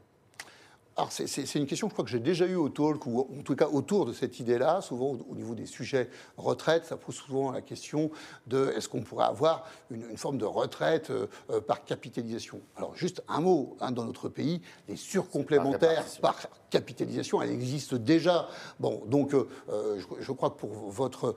Alors, 0.96 1.12
c'est 1.12 1.54
une 1.54 1.66
question, 1.66 1.88
je 1.88 1.92
crois, 1.92 2.04
que 2.04 2.10
j'ai 2.10 2.18
déjà 2.18 2.46
eu 2.46 2.56
au 2.56 2.68
talk, 2.68 3.06
ou 3.06 3.20
en 3.20 3.42
tout 3.42 3.54
cas 3.54 3.68
autour 3.68 4.06
de 4.06 4.12
cette 4.12 4.40
idée-là, 4.40 4.80
souvent 4.82 5.16
au 5.30 5.34
niveau 5.34 5.54
des 5.54 5.66
sujets 5.66 6.10
retraite, 6.36 6.84
ça 6.84 6.96
pose 6.96 7.14
souvent 7.14 7.52
la 7.52 7.62
question 7.62 8.10
de 8.48 8.72
est-ce 8.76 8.88
qu'on 8.88 9.02
pourrait 9.02 9.26
avoir 9.26 9.64
une, 9.90 10.16
forme 10.16 10.36
de 10.36 10.44
retraite 10.44 11.10
euh, 11.10 11.26
euh, 11.50 11.60
par 11.60 11.84
capitalisation? 11.84 12.60
Alors, 12.76 12.94
juste 12.96 13.22
un 13.28 13.40
mot, 13.40 13.76
hein, 13.80 13.92
dans 13.92 14.04
notre 14.04 14.28
pays, 14.28 14.60
les 14.88 14.96
surcomplémentaires 14.96 16.04
par 16.20 16.36
capitalisation, 16.70 17.40
elles 17.40 17.52
existent 17.52 17.96
déjà. 17.96 18.48
Bon, 18.78 19.02
donc, 19.06 19.32
euh, 19.32 19.98
je, 20.20 20.32
crois 20.32 20.50
que 20.50 20.58
pour 20.58 20.70
votre 20.70 21.34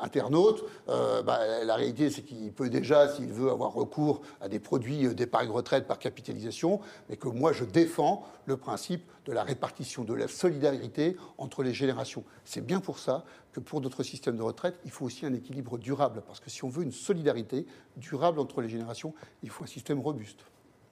internaute, 0.00 0.64
bah, 0.86 1.64
la 1.64 1.74
réalité, 1.74 2.10
c'est 2.10 2.22
qu'il 2.22 2.52
peut 2.52 2.70
déjà, 2.70 3.08
s'il 3.08 3.32
veut 3.32 3.50
avoir 3.50 3.72
recours 3.72 4.22
à 4.40 4.48
des 4.48 4.58
produits 4.58 5.14
d'épargne 5.14 5.50
retraite 5.50 5.86
par 5.86 5.98
capitalisation, 5.98 6.80
mais 7.08 7.16
que 7.16 7.28
moi, 7.28 7.52
je 7.52 7.64
défends 7.64 8.24
le 8.50 8.56
principe 8.56 9.08
de 9.24 9.32
la 9.32 9.44
répartition, 9.44 10.04
de 10.04 10.12
la 10.12 10.28
solidarité 10.28 11.16
entre 11.38 11.62
les 11.62 11.72
générations. 11.72 12.24
C'est 12.44 12.64
bien 12.64 12.80
pour 12.80 12.98
ça 12.98 13.24
que 13.52 13.60
pour 13.60 13.80
notre 13.80 14.02
système 14.02 14.36
de 14.36 14.42
retraite, 14.42 14.78
il 14.84 14.90
faut 14.90 15.06
aussi 15.06 15.24
un 15.24 15.32
équilibre 15.32 15.78
durable, 15.78 16.22
parce 16.26 16.40
que 16.40 16.50
si 16.50 16.64
on 16.64 16.68
veut 16.68 16.82
une 16.82 16.92
solidarité 16.92 17.66
durable 17.96 18.40
entre 18.40 18.60
les 18.60 18.68
générations, 18.68 19.14
il 19.42 19.50
faut 19.50 19.64
un 19.64 19.68
système 19.68 20.00
robuste. 20.00 20.40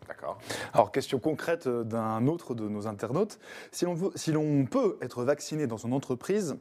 D'accord. 0.06 0.38
Alors, 0.72 0.90
question 0.92 1.18
concrète 1.18 1.68
d'un 1.68 2.26
autre 2.28 2.54
de 2.54 2.66
nos 2.66 2.86
internautes. 2.86 3.38
Si 3.72 3.84
l'on, 3.84 4.10
si 4.14 4.32
peut 4.70 4.96
être 5.02 5.24
vacciné 5.24 5.66
dans 5.66 5.76
son 5.76 5.92
entreprise, 5.92 6.56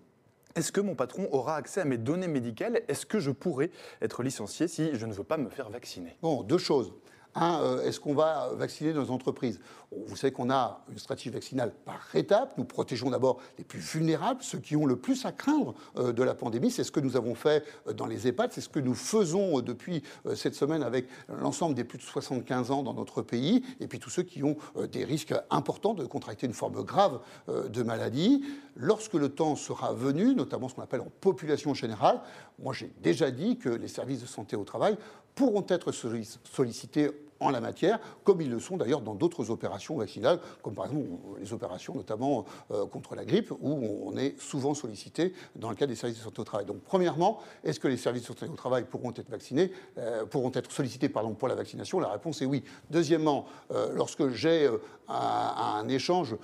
est-ce 0.56 0.72
que 0.72 0.82
mon 0.82 0.96
patron 0.96 1.30
aura 1.32 1.56
accès 1.56 1.80
à 1.80 1.86
mes 1.86 2.00
données 2.00 2.28
médicales? 2.28 2.82
Est-ce 2.88 3.06
que 3.06 3.20
je 3.20 3.32
pourrais 3.32 3.70
être 4.02 4.24
licencié 4.24 4.68
si 4.68 4.96
je 4.96 5.06
ne 5.06 5.14
veux 5.14 5.24
pas 5.24 5.38
me 5.38 5.50
faire 5.50 5.70
vacciner? 5.70 6.18
Bon, 6.22 6.42
deux 6.42 6.58
choses. 6.58 6.92
Un, 7.40 7.62
euh, 7.62 7.84
est-ce 7.84 8.00
qu'on 8.00 8.16
va 8.16 8.50
vacciner 8.56 8.94
nos 8.94 9.12
entreprises? 9.12 9.60
Vous 9.92 10.16
savez 10.16 10.34
qu'on 10.34 10.50
a 10.50 10.82
une 10.90 10.98
stratégie 10.98 11.30
vaccinale 11.30 11.72
par 11.86 12.08
étape. 12.16 12.58
Nous 12.58 12.64
protégeons 12.64 13.12
d'abord 13.12 13.38
les 13.60 13.64
plus 13.64 13.80
vulnérables, 13.80 14.42
ceux 14.42 14.58
qui 14.58 14.76
ont 14.76 14.88
le 14.88 14.96
plus 14.96 15.24
à 15.24 15.32
craindre 15.32 15.76
euh, 15.98 16.12
de 16.12 16.24
la 16.24 16.34
pandémie. 16.34 16.72
C'est 16.72 16.84
ce 16.84 16.92
que 16.92 17.00
nous 17.00 17.16
avons 17.16 17.36
fait 17.36 17.64
euh, 17.88 17.94
dans 17.94 18.08
les 18.08 18.28
EHPAD, 18.28 18.52
c'est 18.54 18.62
ce 18.62 18.70
que 18.70 18.80
nous 18.80 18.96
faisons 18.96 19.62
depuis 19.62 20.02
cette 20.36 20.56
semaine 20.56 20.82
avec 20.82 21.08
l'ensemble 21.30 21.76
des 21.76 21.84
plus 21.84 22.00
de 22.00 22.04
75 22.04 22.72
ans 22.72 22.82
dans 22.82 22.96
notre 22.96 23.22
pays, 23.22 23.64
et 23.80 23.88
puis 23.88 24.00
tous 24.00 24.10
ceux 24.10 24.24
qui 24.24 24.44
ont 24.44 24.58
des 24.92 25.04
risques 25.04 25.34
importants 25.52 25.94
de 25.94 26.06
contracter 26.06 26.48
une 26.48 26.54
forme 26.54 26.84
grave 26.84 27.20
de 27.48 27.84
maladie. 27.84 28.44
Lorsque 28.76 29.14
le 29.14 29.30
temps 29.30 29.56
sera 29.56 29.94
venu, 29.94 30.34
notamment 30.34 30.70
ce 30.70 30.76
qu'on 30.76 30.82
appelle 30.82 31.02
en 31.02 31.12
population 31.22 31.74
générale, 31.74 32.22
moi 32.60 32.74
j'ai 32.74 32.92
déjà 33.02 33.32
dit 33.32 33.58
que 33.58 33.70
les 33.70 33.88
services 33.88 34.22
de 34.22 34.28
santé 34.28 34.56
au 34.56 34.64
travail 34.64 34.98
pourront 35.36 35.66
être 35.70 35.92
sollicités 35.92 37.12
en 37.40 37.50
la 37.50 37.62
matière, 37.62 38.00
comme 38.24 38.42
ils 38.42 38.50
le 38.50 38.60
sont 38.60 38.78
d'ailleurs 38.78 39.02
dans 39.02 39.16
d'autres 39.16 39.50
opérations 39.50 39.98
vaccinales, 39.98 40.40
comme 40.62 40.74
par 40.74 40.86
exemple 40.86 41.08
les 41.40 41.54
opérations 41.54 41.96
notamment 41.96 42.46
euh, 42.72 42.86
contre 42.86 43.16
la 43.16 43.26
grippe, 43.26 43.52
où 43.62 44.04
on 44.06 44.18
est 44.18 44.40
souvent 44.40 44.74
sollicité 44.74 45.34
dans 45.56 45.70
le 45.70 45.76
cadre 45.76 45.92
des 45.92 45.96
services 45.96 46.18
de 46.20 46.24
santé 46.24 46.42
au 46.42 46.44
travail. 46.44 46.66
Donc 46.66 46.82
premièrement, 46.82 47.40
est-ce 47.64 47.80
que 47.80 47.88
les 47.88 47.98
services 47.98 48.24
de 48.24 48.28
santé 48.28 48.46
au 48.46 48.56
travail 48.56 48.86
pourront 48.86 49.12
être 49.16 49.30
vaccinés, 49.30 49.72
euh, 49.98 50.26
pourront 50.26 50.52
être 50.54 50.72
sollicités 50.72 51.10
pardon, 51.10 51.34
pour 51.34 51.48
la 51.48 51.56
vaccination? 51.56 52.00
La 52.00 52.10
réponse 52.10 52.42
est 52.42 52.46
oui. 52.46 52.64
Deuxièmement, 52.90 53.46
euh, 53.72 53.92
lorsque 53.94 54.30
j'ai 54.30 54.70
un, 55.08 55.88
échange 55.88 56.36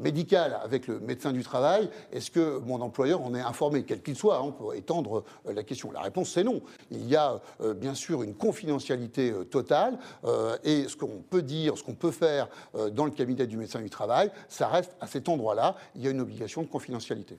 médical 0.00 0.58
avec 0.64 0.88
le 0.88 0.98
médecin 0.98 1.32
du 1.32 1.44
travail, 1.44 1.88
est-ce 2.12 2.30
que 2.30 2.58
mon 2.58 2.80
employeur 2.80 3.22
en 3.22 3.34
est 3.36 3.40
informé, 3.40 3.84
quel 3.84 4.02
qu'il 4.02 4.16
soit 4.16 4.38
hein, 4.38 4.42
On 4.46 4.52
peut 4.52 4.76
étendre 4.76 5.22
la 5.44 5.62
question? 5.62 5.92
La 5.92 6.00
réponse 6.00 6.30
c'est 6.30 6.42
non. 6.42 6.60
Il 6.90 7.08
y 7.08 7.14
a 7.14 7.40
bien 7.76 7.94
sûr 7.94 8.24
une 8.24 8.34
confidentialité 8.34 9.32
totale. 9.48 9.98
Euh, 10.24 10.56
et 10.64 10.88
ce 10.88 10.96
qu'on 10.96 11.22
peut 11.28 11.42
dire, 11.42 11.76
ce 11.76 11.82
qu'on 11.82 11.94
peut 11.94 12.10
faire 12.10 12.48
euh, 12.74 12.90
dans 12.90 13.04
le 13.04 13.10
cabinet 13.10 13.46
du 13.46 13.56
médecin 13.56 13.80
du 13.80 13.90
travail, 13.90 14.30
ça 14.48 14.68
reste 14.68 14.96
à 15.00 15.06
cet 15.06 15.28
endroit-là, 15.28 15.76
il 15.94 16.02
y 16.02 16.08
a 16.08 16.10
une 16.10 16.20
obligation 16.20 16.62
de 16.62 16.68
confidentialité. 16.68 17.38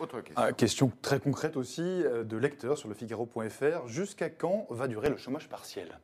Autre 0.00 0.20
question. 0.20 0.34
Ah, 0.36 0.52
question 0.52 0.92
très 1.00 1.20
concrète 1.20 1.56
aussi 1.56 1.82
euh, 1.82 2.24
de 2.24 2.36
lecteur 2.36 2.76
sur 2.76 2.88
le 2.88 2.94
Figaro.fr. 2.94 3.86
Jusqu'à 3.86 4.30
quand 4.30 4.66
va 4.70 4.88
durer 4.88 5.08
le 5.08 5.16
chômage 5.16 5.48
partiel? 5.48 5.98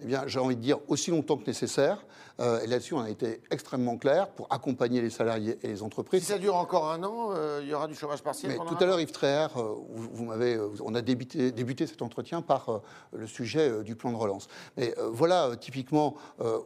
Eh 0.00 0.06
bien, 0.06 0.24
j'ai 0.26 0.38
envie 0.38 0.56
de 0.56 0.60
dire 0.60 0.78
aussi 0.88 1.10
longtemps 1.10 1.36
que 1.36 1.46
nécessaire. 1.46 2.04
Euh, 2.40 2.60
et 2.62 2.66
là-dessus, 2.66 2.94
on 2.94 3.00
a 3.00 3.10
été 3.10 3.40
extrêmement 3.50 3.96
clair 3.96 4.28
pour 4.28 4.48
accompagner 4.50 5.00
les 5.00 5.10
salariés 5.10 5.56
et 5.62 5.68
les 5.68 5.82
entreprises. 5.82 6.22
Si 6.22 6.32
ça 6.32 6.38
dure 6.38 6.56
encore 6.56 6.90
un 6.90 7.02
an, 7.04 7.28
euh, 7.30 7.60
il 7.62 7.68
y 7.68 7.74
aura 7.74 7.86
du 7.86 7.94
chômage 7.94 8.22
partiel. 8.22 8.50
Mais 8.50 8.66
tout 8.66 8.76
à 8.82 8.86
l'heure, 8.86 9.00
Yves 9.00 9.12
Tréher, 9.12 9.46
euh, 9.56 9.74
vous, 9.88 10.24
m'avez, 10.24 10.58
on 10.84 10.94
a 10.94 11.02
débuté, 11.02 11.52
débuté, 11.52 11.86
cet 11.86 12.02
entretien 12.02 12.42
par 12.42 12.82
le 13.12 13.26
sujet 13.26 13.84
du 13.84 13.94
plan 13.94 14.10
de 14.10 14.16
relance. 14.16 14.48
Mais 14.76 14.94
voilà, 15.12 15.56
typiquement 15.56 16.14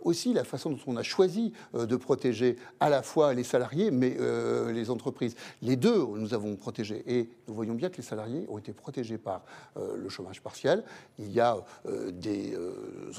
aussi 0.03 0.33
la 0.33 0.45
façon 0.45 0.71
dont 0.71 0.79
on 0.87 0.97
a 0.97 1.03
choisi 1.03 1.53
de 1.75 1.97
protéger 1.97 2.57
à 2.81 2.89
la 2.89 3.03
fois 3.03 3.35
les 3.35 3.45
salariés, 3.45 3.91
mais 3.91 4.17
les 4.73 4.91
entreprises. 4.91 5.35
Les 5.63 5.77
deux, 5.77 6.07
nous 6.15 6.35
avons 6.35 6.57
protégé. 6.57 7.03
Et 7.07 7.31
nous 7.47 7.55
voyons 7.55 7.75
bien 7.75 7.91
que 7.91 7.97
les 7.97 8.03
salariés 8.03 8.47
ont 8.49 8.59
été 8.59 8.73
protégés 8.73 9.19
par 9.19 9.43
le 9.77 10.09
chômage 10.09 10.41
partiel. 10.41 10.85
Il 11.19 11.33
y 11.33 11.41
a 11.41 11.57
des 12.11 12.57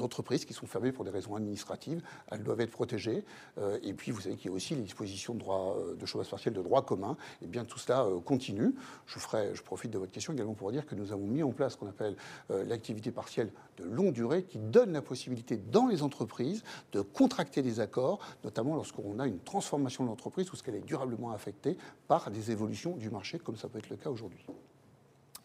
entreprises 0.02 0.44
qui 0.44 0.52
sont 0.52 0.66
fermées 0.66 0.92
pour 0.92 1.04
des 1.04 1.10
raisons 1.10 1.34
administratives, 1.34 2.02
elles 2.30 2.42
doivent 2.42 2.60
être 2.60 2.70
protégées. 2.70 3.24
Euh, 3.58 3.78
et 3.82 3.94
puis, 3.94 4.10
vous 4.10 4.20
savez 4.20 4.36
qu'il 4.36 4.50
y 4.50 4.52
a 4.52 4.56
aussi 4.56 4.74
les 4.74 4.82
dispositions 4.82 5.34
de, 5.34 5.40
droit, 5.40 5.76
euh, 5.78 5.94
de 5.94 6.06
chômage 6.06 6.28
partiel 6.28 6.54
de 6.54 6.62
droit 6.62 6.84
commun. 6.84 7.16
Et 7.42 7.46
bien, 7.46 7.64
tout 7.64 7.78
cela 7.78 8.04
euh, 8.04 8.20
continue. 8.20 8.74
Je, 9.06 9.62
profite 9.62 9.90
de 9.90 9.98
votre 9.98 10.12
question 10.12 10.32
également 10.32 10.54
pour 10.54 10.72
dire 10.72 10.86
que 10.86 10.94
nous 10.94 11.12
avons 11.12 11.26
mis 11.26 11.42
en 11.42 11.52
place 11.52 11.74
ce 11.74 11.78
qu'on 11.78 11.88
appelle 11.88 12.16
l'activité 12.48 13.10
partielle 13.10 13.52
de 13.76 13.84
longue 13.84 14.12
durée, 14.12 14.42
qui 14.44 14.58
donne 14.58 14.92
la 14.92 15.02
possibilité 15.02 15.56
dans 15.56 15.86
les 15.86 16.02
entreprises 16.02 16.62
de 16.92 17.00
contracter 17.00 17.62
des 17.62 17.80
accords, 17.80 18.20
notamment 18.44 18.74
lorsqu'on 18.74 19.18
a 19.18 19.26
une 19.26 19.38
transformation 19.40 20.04
de 20.04 20.08
l'entreprise 20.08 20.48
ou 20.48 20.52
lorsqu'elle 20.52 20.74
est 20.74 20.86
durablement 20.86 21.30
affectée 21.30 21.76
par 22.08 22.30
des 22.30 22.50
évolutions 22.50 22.96
du 22.96 23.10
marché, 23.10 23.38
comme 23.38 23.56
ça 23.56 23.68
peut 23.68 23.78
être 23.78 23.90
le 23.90 23.96
cas 23.96 24.10
aujourd'hui. 24.10 24.44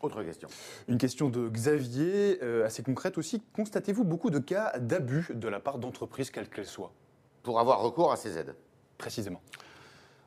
Autre 0.05 0.21
question. 0.21 0.47
Une 0.87 0.99
question 0.99 1.29
de 1.29 1.49
Xavier, 1.49 2.37
euh, 2.43 2.63
assez 2.63 2.83
concrète 2.83 3.17
aussi. 3.17 3.41
Constatez-vous 3.53 4.03
beaucoup 4.03 4.29
de 4.29 4.37
cas 4.37 4.77
d'abus 4.77 5.31
de 5.33 5.47
la 5.47 5.59
part 5.59 5.79
d'entreprises, 5.79 6.29
quelles 6.29 6.47
qu'elles 6.47 6.67
soient? 6.67 6.91
Pour 7.41 7.59
avoir 7.59 7.81
recours 7.81 8.11
à 8.11 8.15
ces 8.15 8.37
aides 8.37 8.53
Précisément. 8.99 9.41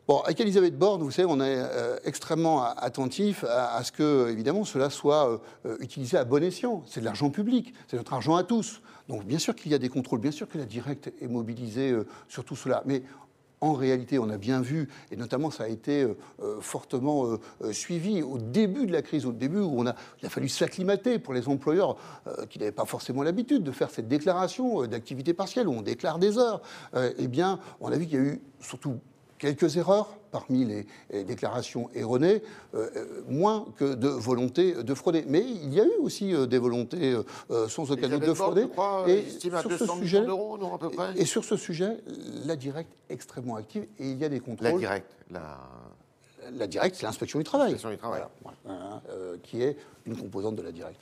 Bon, 0.09 0.19
avec 0.23 0.41
Elisabeth 0.41 0.77
Borne, 0.77 1.03
vous 1.03 1.13
savez, 1.13 1.29
on 1.31 1.41
est 1.41 1.59
euh, 1.59 1.97
extrêmement 2.03 2.65
attentif 2.65 3.45
à, 3.45 3.85
ce 3.85 3.93
que, 3.93 4.29
évidemment, 4.31 4.65
cela 4.65 4.91
soit 4.91 5.41
euh, 5.65 5.77
utilisé 5.79 6.17
à 6.17 6.25
bon 6.25 6.43
escient. 6.43 6.83
C'est 6.85 6.99
de 6.99 7.05
l'argent 7.05 7.31
public, 7.31 7.73
c'est 7.87 7.99
notre 7.99 8.15
argent 8.15 8.35
à 8.35 8.43
tous. 8.43 8.83
Donc, 9.09 9.25
bien 9.27 9.39
sûr 9.39 9.55
qu'il 9.55 9.71
y 9.71 9.77
a 9.77 9.79
des 9.79 9.89
contrôles, 9.89 10.21
bien 10.21 10.33
sûr 10.33 10.49
que 10.49 10.59
la 10.59 10.65
directe 10.65 11.13
est 11.21 11.29
mobilisée 11.29 11.97
sur 12.29 12.45
tout 12.45 12.57
cela. 12.57 12.83
Mais 12.85 13.05
en 13.61 13.73
réalité, 13.73 14.19
on 14.19 14.31
a 14.31 14.37
bien 14.37 14.61
vu, 14.61 14.89
et 15.11 15.17
notamment 15.17 15.51
ça 15.51 15.65
a 15.65 15.69
été 15.69 16.03
euh, 16.03 16.17
euh, 16.43 16.61
fortement 16.61 17.39
euh, 17.63 17.73
suivi 17.73 18.23
au 18.23 18.39
début 18.39 18.87
de 18.87 18.93
la 18.93 19.03
crise, 19.03 19.27
au 19.27 19.33
début 19.33 19.61
où 19.61 19.83
il 19.83 20.27
a 20.27 20.29
fallu 20.29 20.49
s'acclimater 20.49 21.19
pour 21.19 21.35
les 21.35 21.49
employeurs 21.49 21.97
qui 22.49 22.59
n'avaient 22.59 22.73
pas 22.73 22.85
forcément 22.85 23.23
l'habitude 23.23 23.63
de 23.63 23.73
faire 23.73 23.91
cette 23.91 24.09
déclaration 24.09 24.87
d'activité 24.87 25.35
partielle 25.35 25.69
où 25.69 25.73
on 25.73 25.83
déclare 25.83 26.19
des 26.19 26.39
heures. 26.39 26.63
eh 27.19 27.29
bien, 27.29 27.59
on 27.81 27.91
a 27.91 27.97
vu 27.97 28.07
qu'il 28.07 28.15
y 28.15 28.21
a 28.21 28.25
eu 28.25 28.41
surtout 28.61 28.99
quelques 29.39 29.77
erreurs 29.77 30.19
parmi 30.31 30.65
les, 30.65 31.25
déclarations 31.25 31.89
erronées, 31.95 32.43
euh, 32.75 32.89
euh, 32.97 33.23
moins 33.29 33.67
que 33.77 33.95
de 33.95 34.09
volonté 34.09 34.75
de 34.75 34.95
frauder. 34.95 35.25
Mais 35.27 35.41
il 35.41 35.73
y 35.73 35.81
a 35.81 35.85
eu 35.85 35.97
aussi 36.01 36.35
euh, 36.35 36.47
des 36.47 36.59
volontés 36.59 37.17
sans 37.69 37.91
aucun 37.91 38.09
doute 38.09 38.27
de 38.27 38.35
frauder. 38.35 38.67
et 39.07 39.25
sur 39.29 39.73
ce 39.73 39.87
sujet, 39.87 40.19
à 40.19 40.79
peu 40.79 40.91
près. 40.91 41.13
Et, 41.17 41.25
sur 41.25 41.45
ce 41.45 41.57
sujet, 41.57 41.99
la 42.45 42.57
directe 42.57 42.93
extrêmement 43.09 43.57
active 43.57 43.87
et 43.99 44.11
il 44.11 44.19
y 44.19 44.25
a 44.25 44.29
des 44.29 44.41
contrôles. 44.41 44.73
La 44.73 44.79
directe, 44.79 45.17
la 45.31 45.59
la 46.51 46.67
directe, 46.67 46.97
c'est 46.97 47.05
l'inspection 47.05 47.39
du 47.39 47.45
travail. 47.45 47.73
L'inspection 47.73 47.91
du 47.91 47.99
travail. 47.99 48.23
Hein, 48.67 49.03
qui 49.43 49.63
est 49.63 49.77
une 50.07 50.17
composante 50.17 50.57
de 50.57 50.63
la 50.63 50.73
directe, 50.73 51.01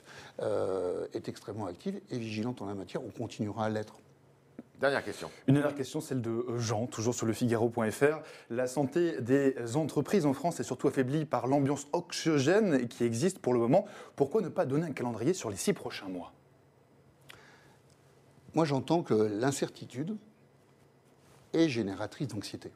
est 1.13 1.29
extrêmement 1.29 1.67
active 1.67 2.01
et 2.11 2.17
vigilante 2.17 2.61
en 2.61 2.65
la 2.65 2.73
matière. 2.73 3.01
On 3.01 3.17
continuera 3.17 3.65
à 3.65 3.69
l'être. 3.69 3.93
Dernière 4.79 5.03
question. 5.03 5.31
Une 5.47 5.55
dernière 5.55 5.73
question, 5.73 6.01
celle 6.01 6.21
de 6.21 6.45
Jean, 6.57 6.85
toujours 6.85 7.15
sur 7.15 7.25
le 7.25 7.33
Figaro.fr. 7.33 8.21
La 8.51 8.67
santé 8.67 9.19
des 9.21 9.75
entreprises 9.75 10.27
en 10.27 10.33
France 10.33 10.59
est 10.59 10.63
surtout 10.63 10.87
affaiblie 10.87 11.25
par 11.25 11.47
l'ambiance 11.47 11.87
oxygène 11.93 12.87
qui 12.87 13.03
existe 13.03 13.39
pour 13.39 13.53
le 13.53 13.59
moment. 13.59 13.85
Pourquoi 14.15 14.41
ne 14.41 14.49
pas 14.49 14.67
donner 14.67 14.85
un 14.85 14.91
calendrier 14.91 15.33
sur 15.33 15.49
les 15.49 15.55
six 15.55 15.73
prochains 15.73 16.09
mois? 16.09 16.31
Moi, 18.53 18.65
j'entends 18.65 19.01
que 19.01 19.15
l'incertitude 19.15 20.15
est 21.53 21.69
génératrice 21.69 22.27
d'anxiété. 22.27 22.71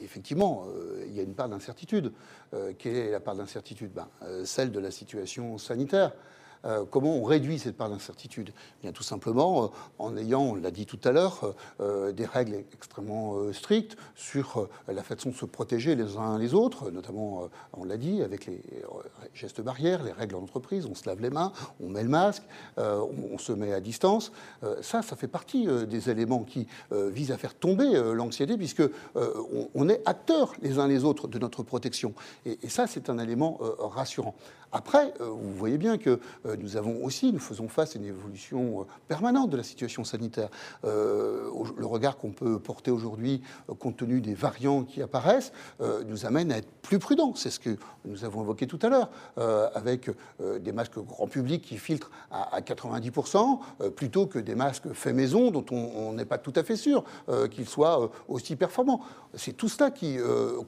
effectivement, 0.00 0.64
euh, 0.68 1.04
il 1.08 1.14
y 1.14 1.18
a 1.18 1.24
une 1.24 1.34
part 1.34 1.48
d'incertitude. 1.48 2.12
Euh, 2.54 2.72
quelle 2.78 2.94
est 2.94 3.10
la 3.10 3.20
part 3.20 3.34
d'incertitude? 3.34 3.92
Ben, 3.92 4.08
euh, 4.22 4.44
Celle 4.44 4.70
de 4.70 4.78
la 4.78 4.92
situation 4.92 5.58
sanitaire. 5.58 6.12
Euh, 6.64 6.84
comment 6.90 7.16
on 7.16 7.24
réduit 7.24 7.58
cette 7.58 7.76
part 7.76 7.90
d'incertitude 7.90 8.52
Bien 8.82 8.92
tout 8.92 9.02
simplement 9.02 9.64
euh, 9.64 9.66
en 9.98 10.16
ayant, 10.16 10.42
on 10.42 10.54
l'a 10.54 10.70
dit 10.70 10.86
tout 10.86 10.98
à 11.04 11.12
l'heure, 11.12 11.54
euh, 11.80 12.12
des 12.12 12.24
règles 12.24 12.64
extrêmement 12.72 13.52
strictes 13.52 13.96
sur 14.14 14.68
la 14.88 15.02
façon 15.02 15.30
de 15.30 15.34
se 15.34 15.44
protéger 15.44 15.94
les 15.94 16.16
uns 16.16 16.38
les 16.38 16.54
autres, 16.54 16.90
notamment, 16.90 17.48
on 17.72 17.84
l'a 17.84 17.96
dit, 17.96 18.22
avec 18.22 18.46
les 18.46 18.60
gestes 19.34 19.60
barrières, 19.60 20.02
les 20.02 20.12
règles 20.12 20.36
en 20.36 20.42
entreprise, 20.42 20.86
on 20.86 20.94
se 20.94 21.08
lave 21.08 21.20
les 21.20 21.30
mains, 21.30 21.52
on 21.80 21.88
met 21.88 22.02
le 22.02 22.08
masque, 22.08 22.42
on, 22.76 23.38
se 23.38 23.52
met 23.52 23.72
à 23.72 23.80
distance. 23.80 24.32
ça, 24.82 25.02
ça 25.02 25.16
fait 25.16 25.28
partie 25.28 25.66
des 25.86 26.10
éléments 26.10 26.44
qui 26.44 26.66
visent 26.90 27.32
à 27.32 27.38
faire 27.38 27.54
tomber 27.54 27.92
l'anxiété, 28.14 28.56
puisque 28.56 28.82
on, 29.74 29.88
est 29.88 30.02
acteurs 30.06 30.52
les 30.62 30.78
uns 30.78 30.88
les 30.88 31.04
autres 31.04 31.28
de 31.28 31.38
notre 31.38 31.62
protection. 31.62 32.14
et 32.46 32.68
ça, 32.68 32.86
c'est 32.86 33.10
un 33.10 33.18
élément 33.18 33.58
rassurant. 33.78 34.34
Après, 34.74 35.14
euh, 35.20 35.26
vous 35.26 35.54
voyez 35.54 35.78
bien 35.78 35.98
que 35.98 36.18
euh, 36.46 36.56
nous 36.58 36.76
avons 36.76 37.04
aussi, 37.04 37.32
nous 37.32 37.38
faisons 37.38 37.68
face 37.68 37.94
à 37.94 38.00
une 38.00 38.06
évolution 38.06 38.80
euh, 38.80 38.84
permanente 39.06 39.48
de 39.50 39.56
la 39.56 39.62
situation 39.62 40.02
sanitaire. 40.02 40.48
le 40.82 41.86
regard 41.86 42.16
qu'on 42.16 42.32
peut 42.32 42.58
porter 42.58 42.90
aujourd'hui, 42.90 43.40
compte 43.78 43.96
tenu 43.98 44.20
des 44.20 44.34
variants 44.34 44.82
qui 44.82 45.00
apparaissent, 45.00 45.52
nous 46.06 46.26
amène 46.26 46.50
à 46.50 46.58
être 46.58 46.68
plus 46.82 46.98
prudents. 46.98 47.34
C'est 47.36 47.50
ce 47.50 47.60
que 47.60 47.76
nous 48.04 48.24
avons 48.24 48.42
évoqué 48.42 48.66
tout 48.66 48.78
à 48.82 48.88
l'heure, 48.88 49.10
avec 49.74 50.10
des 50.60 50.72
masques 50.72 50.98
grand 50.98 51.28
public 51.28 51.62
qui 51.62 51.78
filtrent 51.78 52.10
à, 52.30 52.60
90%, 52.60 53.90
plutôt 53.94 54.26
que 54.26 54.38
des 54.38 54.54
masques 54.54 54.92
faits 54.92 55.14
maison 55.14 55.50
dont 55.50 55.64
on 55.70 56.12
n'est 56.14 56.24
pas 56.24 56.38
tout 56.38 56.52
à 56.56 56.64
fait 56.64 56.76
sûr 56.76 57.04
qu'ils 57.50 57.68
soient 57.68 58.10
aussi 58.28 58.56
performants. 58.56 59.00
C'est 59.34 59.56
tout 59.56 59.68
cela 59.68 59.90
qui 59.90 60.18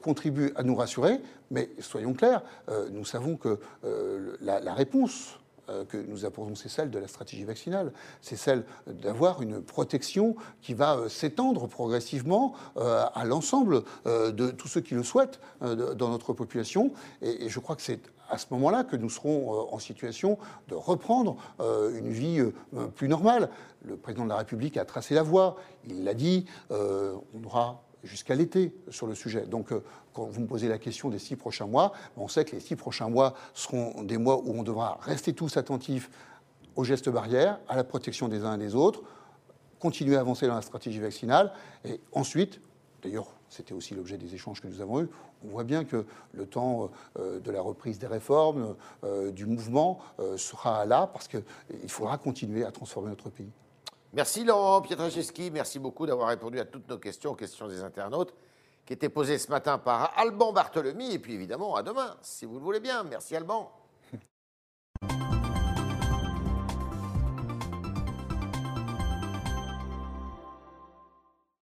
contribue 0.01 0.53
à 0.55 0.63
nous 0.63 0.75
rassurer, 0.75 1.19
mais 1.51 1.69
soyons 1.79 2.13
clairs, 2.13 2.43
nous 2.91 3.05
savons 3.05 3.35
que 3.35 3.59
euh, 3.97 4.37
la, 4.41 4.73
réponse 4.73 5.39
euh, 5.69 5.83
que 5.85 5.97
nous 5.97 6.25
apportons, 6.25 6.55
c'est 6.55 6.69
celle 6.69 6.89
de 6.89 6.99
la 6.99 7.07
stratégie 7.07 7.43
vaccinale. 7.43 7.91
C'est 8.21 8.35
celle 8.35 8.63
d'avoir 8.87 9.41
une 9.41 9.61
protection 9.61 10.35
qui 10.61 10.73
va 10.73 10.95
euh, 10.95 11.09
s'étendre 11.09 11.67
progressivement 11.67 12.53
à 12.75 13.25
l'ensemble 13.25 13.83
de 14.05 14.51
tous 14.51 14.67
ceux 14.67 14.81
qui 14.81 14.93
le 14.93 15.03
souhaitent 15.03 15.39
dans 15.61 16.09
notre 16.09 16.33
population. 16.33 16.91
Et 17.21 17.49
je 17.49 17.59
crois 17.59 17.75
que 17.75 17.81
c'est 17.81 17.99
à 18.29 18.37
ce 18.37 18.45
moment-là 18.51 18.83
que 18.83 18.95
nous 18.95 19.09
serons 19.09 19.73
en 19.73 19.79
situation 19.79 20.37
de 20.67 20.75
reprendre 20.75 21.37
une 21.59 22.09
vie 22.09 22.43
plus 22.95 23.07
normale. 23.07 23.49
Le 23.83 23.97
président 23.97 24.25
de 24.25 24.29
la 24.29 24.37
République 24.37 24.77
a 24.77 24.85
tracé 24.85 25.15
la 25.15 25.23
voie. 25.23 25.55
Il 25.85 26.03
l'a 26.03 26.13
dit, 26.13 26.45
on 26.69 27.43
aura 27.45 27.86
jusqu'à 28.07 28.35
l'été 28.35 28.73
sur 28.89 29.05
le 29.05 29.15
sujet. 29.15 29.45
Donc, 29.45 29.71
euh, 29.71 29.83
quand 30.13 30.25
vous 30.25 30.41
me 30.41 30.47
posez 30.47 30.67
la 30.67 30.79
question 30.79 31.09
des 31.09 31.19
six 31.19 31.35
prochains 31.35 31.67
mois, 31.67 31.91
on 32.15 32.27
sait 32.27 32.45
que 32.45 32.53
les 32.53 32.59
six 32.59 32.75
prochains 32.75 33.09
mois 33.09 33.33
seront 33.53 34.03
des 34.03 34.17
mois 34.17 34.37
où 34.37 34.51
on 34.57 34.63
devra 34.63 34.97
rester 35.01 35.33
tous 35.33 35.57
attentifs 35.57 36.09
aux 36.75 36.83
gestes 36.83 37.09
barrières, 37.09 37.59
à 37.67 37.75
la 37.75 37.83
protection 37.83 38.27
des 38.27 38.43
uns 38.43 38.55
et 38.55 38.57
des 38.57 38.75
autres, 38.75 39.03
continuer 39.79 40.15
à 40.15 40.21
avancer 40.21 40.47
dans 40.47 40.55
la 40.55 40.61
stratégie 40.61 40.99
vaccinale, 40.99 41.51
et 41.85 41.99
ensuite, 42.13 42.61
d'ailleurs, 43.03 43.27
c'était 43.49 43.73
aussi 43.73 43.93
l'objet 43.93 44.17
des 44.17 44.33
échanges 44.33 44.61
que 44.61 44.67
nous 44.67 44.81
avons 44.81 45.01
eus, 45.01 45.09
on 45.45 45.49
voit 45.49 45.63
bien 45.63 45.85
que 45.85 46.05
le 46.33 46.45
temps 46.45 46.89
euh, 47.19 47.39
de 47.39 47.51
la 47.51 47.61
reprise 47.61 47.99
des 47.99 48.07
réformes, 48.07 48.75
euh, 49.03 49.31
du 49.31 49.45
mouvement, 49.45 49.99
sera 50.35 50.85
là, 50.85 51.07
parce 51.07 51.27
qu'il 51.27 51.43
faudra 51.87 52.17
continuer 52.17 52.63
à 52.63 52.71
transformer 52.71 53.09
notre 53.09 53.29
pays. 53.29 53.51
Merci 54.13 54.43
Laurent 54.45 54.81
Pietraszewski, 54.81 55.51
merci 55.51 55.79
beaucoup 55.79 56.05
d'avoir 56.05 56.29
répondu 56.29 56.59
à 56.59 56.65
toutes 56.65 56.87
nos 56.87 56.97
questions, 56.97 57.31
aux 57.31 57.35
questions 57.35 57.67
des 57.67 57.83
internautes 57.83 58.33
qui 58.85 58.93
étaient 58.93 59.09
posées 59.09 59.37
ce 59.37 59.51
matin 59.51 59.77
par 59.77 60.17
Alban 60.17 60.53
Barthelemy. 60.53 61.13
Et 61.13 61.19
puis 61.19 61.33
évidemment, 61.33 61.75
à 61.75 61.83
demain, 61.83 62.15
si 62.21 62.45
vous 62.45 62.55
le 62.55 62.61
voulez 62.61 62.79
bien. 62.79 63.03
Merci 63.03 63.35
Alban. 63.35 63.69